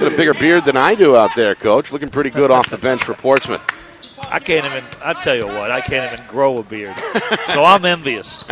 [0.00, 1.92] Got a bigger beard than I do out there, coach.
[1.92, 3.62] Looking pretty good off the bench for Portsmouth.
[4.18, 4.82] I can't even.
[5.04, 6.98] I tell you what, I can't even grow a beard,
[7.46, 8.42] so I'm envious.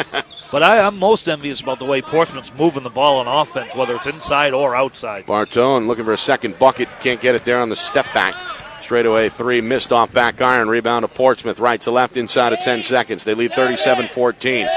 [0.53, 3.97] But I, I'm most envious about the way Portsmouth's moving the ball on offense, whether
[3.97, 5.27] it's inside or outside.
[5.27, 6.89] Bortone looking for a second bucket.
[7.01, 8.37] Can't get it there on the step back.
[8.81, 10.68] Straight away three, missed off back iron.
[10.68, 13.25] Rebound to Portsmouth, right to left inside of 10 seconds.
[13.25, 14.68] They lead 37 14.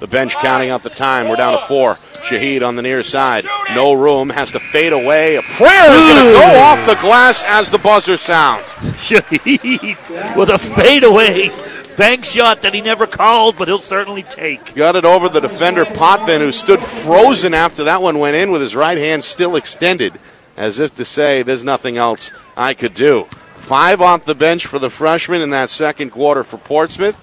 [0.00, 1.28] The bench counting out the time.
[1.28, 1.96] We're down to four.
[2.28, 3.44] Shahid on the near side.
[3.74, 4.30] No room.
[4.30, 5.36] Has to fade away.
[5.36, 8.66] A prayer is going to go off the glass as the buzzer sounds.
[8.66, 11.50] Shahid with a fadeaway
[11.96, 14.74] bank shot that he never called, but he'll certainly take.
[14.76, 18.60] Got it over the defender Potvin, who stood frozen after that one went in with
[18.60, 20.12] his right hand still extended,
[20.56, 23.26] as if to say, "There's nothing else I could do."
[23.56, 27.16] Five off the bench for the freshman in that second quarter for Portsmouth,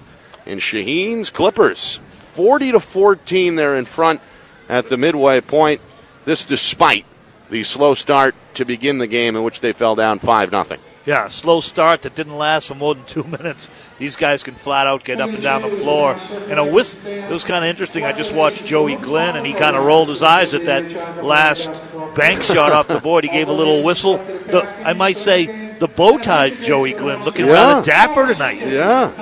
[0.44, 1.98] and Shaheen's Clippers,
[2.36, 3.56] 40 to 14.
[3.56, 4.20] They're in front
[4.68, 5.80] at the midway point.
[6.26, 7.06] This despite
[7.50, 10.80] the slow start to begin the game, in which they fell down five nothing.
[11.06, 13.70] Yeah, slow start that didn't last for more than two minutes.
[13.98, 16.16] These guys can flat out get up and down the floor.
[16.50, 17.06] And a whist.
[17.06, 18.04] It was kind of interesting.
[18.04, 21.70] I just watched Joey Glenn, and he kind of rolled his eyes at that last
[22.16, 23.22] bank shot off the board.
[23.24, 24.18] He gave a little whistle.
[24.18, 27.52] The, I might say the bow tie Joey Glenn looking Yeah.
[27.52, 28.60] rather dapper tonight.
[28.66, 29.12] Yeah,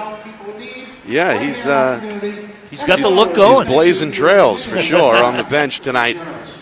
[1.07, 1.67] yeah, he's.
[1.67, 2.44] Uh,
[2.75, 3.69] He's got the look going.
[3.69, 6.17] He's blazing trails for sure on the bench tonight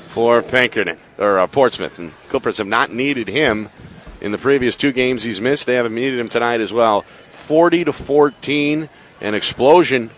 [0.08, 3.70] for Pinkerton or uh, Portsmouth, and Clippers have not needed him
[4.20, 5.64] in the previous two games he's missed.
[5.64, 7.00] They haven't needed him tonight as well.
[7.30, 8.90] Forty to fourteen,
[9.22, 10.10] an explosion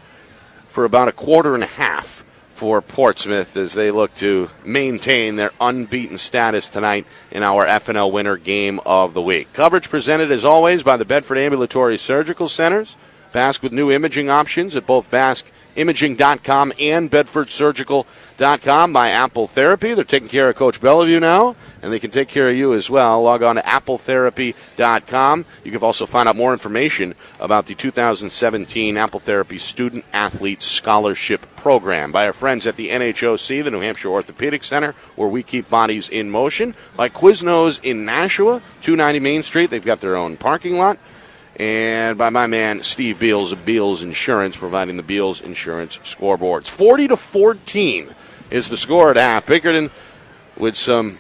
[0.69, 5.53] for about a quarter and a half for Portsmouth as they look to maintain their
[5.61, 9.53] unbeaten status tonight in our FNL Winter Game of the Week.
[9.53, 12.97] Coverage presented as always by the Bedford Ambulatory Surgical Centers.
[13.35, 15.11] BASC with new imaging options at both
[15.75, 19.95] baskimaging.com and bedfordsurgical.com by Apple Therapy.
[19.95, 22.89] They're taking care of Coach Bellevue now, and they can take care of you as
[22.89, 23.23] well.
[23.23, 25.45] Log on to appletherapy.com.
[25.65, 31.47] You can also find out more information about the 2017 Apple Therapy Student Athlete Scholarship
[31.57, 35.71] Program by our friends at the NHOC, the New Hampshire Orthopedic Center, where we keep
[35.71, 36.75] bodies in motion.
[36.97, 39.71] By Quiznos in Nashua, 290 Main Street.
[39.71, 40.99] They've got their own parking lot
[41.57, 46.67] and by my man Steve Beals of Beals Insurance, providing the Beals Insurance scoreboards.
[46.67, 48.11] 40 to 14
[48.51, 49.47] is the score at half.
[49.47, 49.91] Pinkerton
[50.57, 51.19] with some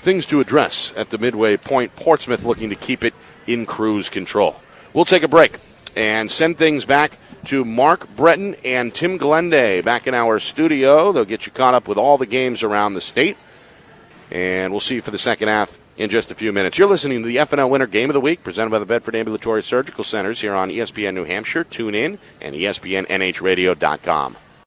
[0.00, 1.94] things to address at the midway point.
[1.96, 3.14] Portsmouth looking to keep it
[3.46, 4.60] in cruise control.
[4.92, 5.58] We'll take a break
[5.96, 11.12] and send things back to Mark Breton and Tim Glenday back in our studio.
[11.12, 13.36] They'll get you caught up with all the games around the state.
[14.30, 16.78] And we'll see you for the second half in just a few minutes.
[16.78, 19.62] You're listening to the FNL Winter Game of the Week presented by the Bedford Ambulatory
[19.62, 21.64] Surgical Centers here on ESPN New Hampshire.
[21.64, 24.36] Tune in and ESPNNHradio.com.